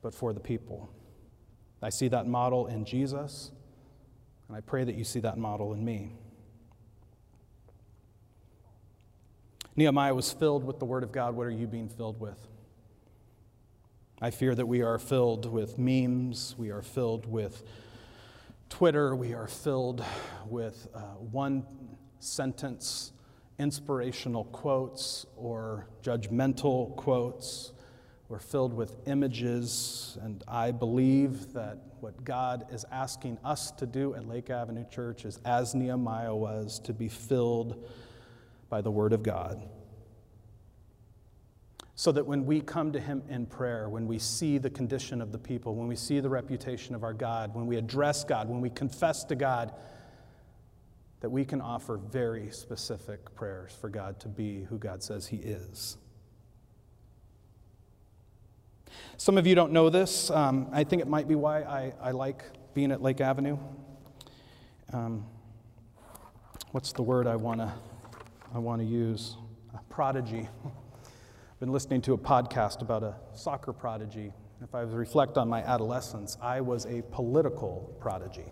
[0.00, 0.90] but for the people.
[1.82, 3.52] I see that model in Jesus,
[4.48, 6.16] and I pray that you see that model in me.
[9.78, 11.36] Nehemiah was filled with the Word of God.
[11.36, 12.48] What are you being filled with?
[14.20, 17.62] I fear that we are filled with memes, we are filled with
[18.68, 20.04] Twitter, we are filled
[20.48, 21.64] with uh, one
[22.18, 23.12] sentence
[23.60, 27.70] inspirational quotes or judgmental quotes.
[28.28, 34.16] We're filled with images, and I believe that what God is asking us to do
[34.16, 37.88] at Lake Avenue Church is, as Nehemiah was, to be filled
[38.68, 39.62] by the Word of God.
[41.94, 45.32] So that when we come to Him in prayer, when we see the condition of
[45.32, 48.60] the people, when we see the reputation of our God, when we address God, when
[48.60, 49.74] we confess to God,
[51.20, 55.38] that we can offer very specific prayers for God to be who God says He
[55.38, 55.96] is.
[59.16, 60.30] Some of you don't know this.
[60.30, 62.44] Um, I think it might be why I, I like
[62.74, 63.58] being at Lake Avenue.
[64.92, 65.26] Um,
[66.70, 67.72] what's the word I want to
[68.54, 69.36] I want to use?
[69.74, 70.48] A prodigy.
[70.64, 74.32] I've been listening to a podcast about a soccer prodigy.
[74.62, 78.46] If I reflect on my adolescence, I was a political prodigy.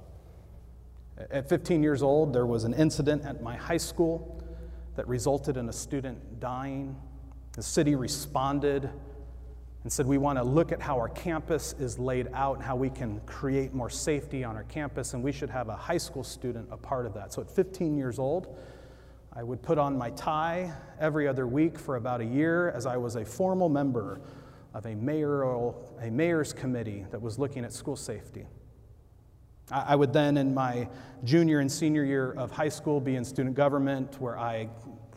[1.30, 4.42] At 15 years old, there was an incident at my high school
[4.97, 6.94] that resulted in a student dying.
[7.53, 8.90] The city responded
[9.82, 12.90] and said, We want to look at how our campus is laid out, how we
[12.90, 16.68] can create more safety on our campus, and we should have a high school student
[16.70, 17.32] a part of that.
[17.32, 18.59] So at 15 years old,
[19.39, 22.97] I would put on my tie every other week for about a year as I
[22.97, 24.18] was a formal member
[24.72, 28.47] of a mayoral, a mayor's committee that was looking at school safety.
[29.70, 30.89] I would then, in my
[31.24, 34.70] junior and senior year of high school, be in student government where I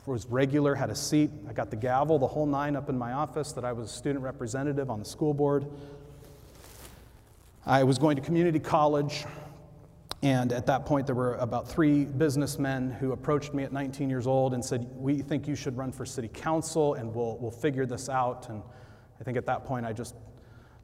[0.05, 1.29] was regular, had a seat.
[1.47, 3.93] I got the gavel, the whole nine up in my office that I was a
[3.93, 5.65] student representative on the school board.
[7.65, 9.25] I was going to community college,
[10.21, 14.27] and at that point, there were about three businessmen who approached me at 19 years
[14.27, 17.85] old and said, We think you should run for city council, and we'll, we'll figure
[17.85, 18.49] this out.
[18.49, 18.61] And
[19.19, 20.15] I think at that point, I just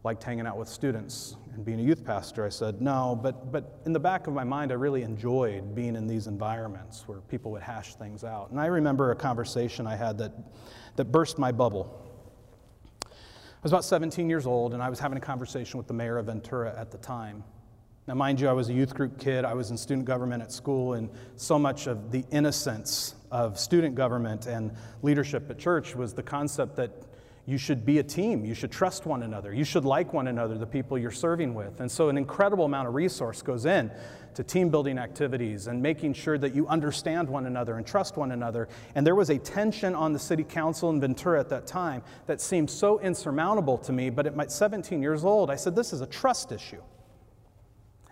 [0.05, 2.45] liked hanging out with students and being a youth pastor.
[2.45, 5.95] I said, no, but, but in the back of my mind, I really enjoyed being
[5.95, 8.51] in these environments where people would hash things out.
[8.51, 10.31] And I remember a conversation I had that,
[10.95, 12.01] that burst my bubble.
[13.03, 13.09] I
[13.63, 16.27] was about 17 years old, and I was having a conversation with the mayor of
[16.27, 17.43] Ventura at the time.
[18.07, 20.51] Now, mind you, I was a youth group kid, I was in student government at
[20.51, 26.13] school, and so much of the innocence of student government and leadership at church was
[26.13, 26.91] the concept that
[27.47, 28.45] you should be a team.
[28.45, 29.51] You should trust one another.
[29.53, 31.79] You should like one another, the people you're serving with.
[31.79, 33.89] And so, an incredible amount of resource goes in
[34.35, 38.33] to team building activities and making sure that you understand one another and trust one
[38.33, 38.67] another.
[38.93, 42.39] And there was a tension on the city council in Ventura at that time that
[42.39, 44.11] seemed so insurmountable to me.
[44.11, 46.81] But at my 17 years old, I said, This is a trust issue.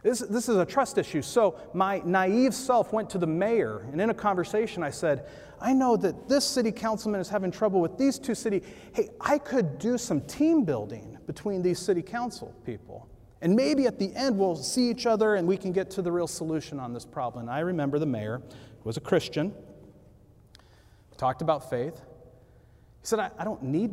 [0.03, 1.21] This, this is a trust issue.
[1.21, 5.25] So my naive self went to the mayor, and in a conversation, I said,
[5.61, 8.61] I know that this city councilman is having trouble with these two city.
[8.93, 13.07] Hey, I could do some team building between these city council people.
[13.41, 16.11] And maybe at the end we'll see each other and we can get to the
[16.11, 17.47] real solution on this problem.
[17.47, 18.41] And I remember the mayor,
[18.83, 19.53] was a Christian,
[21.17, 21.95] talked about faith.
[21.95, 23.91] He said, I, I don't need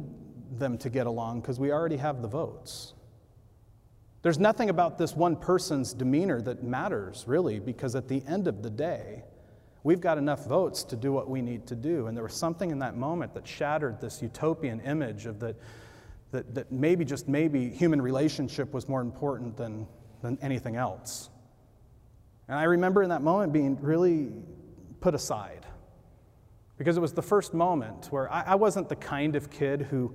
[0.58, 2.94] them to get along because we already have the votes.
[4.22, 8.62] There's nothing about this one person's demeanor that matters, really, because at the end of
[8.62, 9.24] the day,
[9.82, 12.06] we've got enough votes to do what we need to do.
[12.06, 15.56] And there was something in that moment that shattered this utopian image of that
[16.32, 19.86] that, that maybe, just maybe, human relationship was more important than,
[20.22, 21.28] than anything else.
[22.48, 24.30] And I remember in that moment being really
[25.00, 25.66] put aside
[26.78, 30.14] because it was the first moment where I, I wasn't the kind of kid who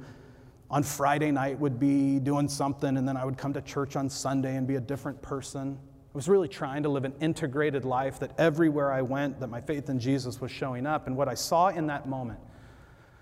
[0.76, 4.10] on Friday night would be doing something and then I would come to church on
[4.10, 5.80] Sunday and be a different person.
[5.82, 9.62] I was really trying to live an integrated life that everywhere I went that my
[9.62, 12.42] faith in Jesus was showing up and what I saw in that moment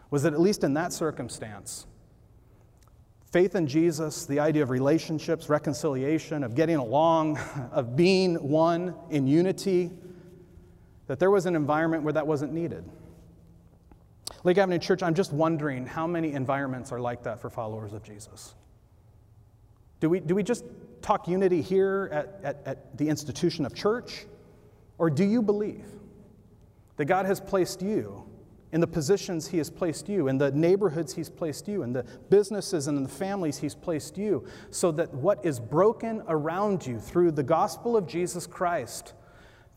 [0.09, 1.85] was that at least in that circumstance
[3.31, 7.37] faith in Jesus, the idea of relationships, reconciliation, of getting along,
[7.71, 9.91] of being one in unity,
[11.05, 12.83] that there was an environment where that wasn't needed.
[14.43, 18.03] Lake Avenue Church, I'm just wondering how many environments are like that for followers of
[18.03, 18.55] Jesus.
[20.01, 20.65] Do we, do we just
[21.01, 24.25] talk unity here at, at, at the institution of church?
[24.97, 25.85] Or do you believe
[26.97, 28.25] that God has placed you
[28.73, 32.03] in the positions He has placed you, in the neighborhoods He's placed you, in the
[32.29, 36.99] businesses and in the families He's placed you, so that what is broken around you
[36.99, 39.13] through the gospel of Jesus Christ,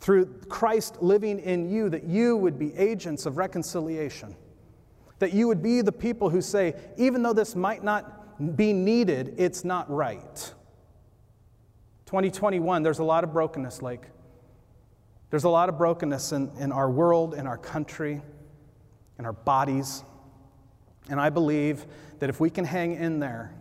[0.01, 4.35] through Christ living in you, that you would be agents of reconciliation.
[5.19, 9.35] That you would be the people who say, even though this might not be needed,
[9.39, 10.53] it's not right.
[12.07, 14.03] 2021, there's a lot of brokenness, Lake.
[15.31, 18.23] There's a lot of brokenness in, in our world, in our country
[19.19, 20.05] in our bodies.
[21.09, 21.87] And I believe
[22.19, 23.55] that if we can hang in there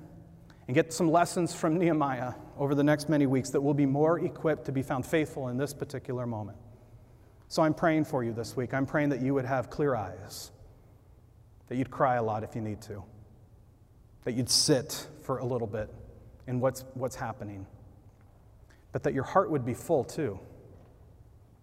[0.68, 4.20] and get some lessons from Nehemiah over the next many weeks, that we'll be more
[4.20, 6.58] equipped to be found faithful in this particular moment.
[7.48, 8.74] So I'm praying for you this week.
[8.74, 10.52] I'm praying that you would have clear eyes,
[11.68, 13.04] that you'd cry a lot if you need to,
[14.24, 15.90] that you'd sit for a little bit
[16.48, 17.66] in what's, what's happening,
[18.92, 20.40] but that your heart would be full too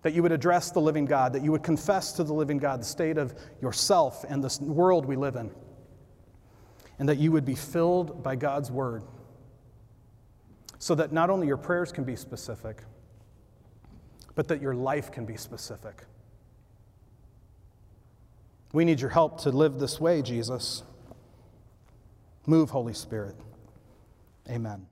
[0.03, 2.81] that you would address the living God, that you would confess to the living God
[2.81, 5.51] the state of yourself and the world we live in,
[6.99, 9.05] and that you would be filled by God's word
[10.79, 12.83] so that not only your prayers can be specific,
[14.35, 16.05] but that your life can be specific.
[18.73, 20.83] We need your help to live this way, Jesus.
[22.47, 23.37] Move, Holy Spirit.
[24.49, 24.87] Amen.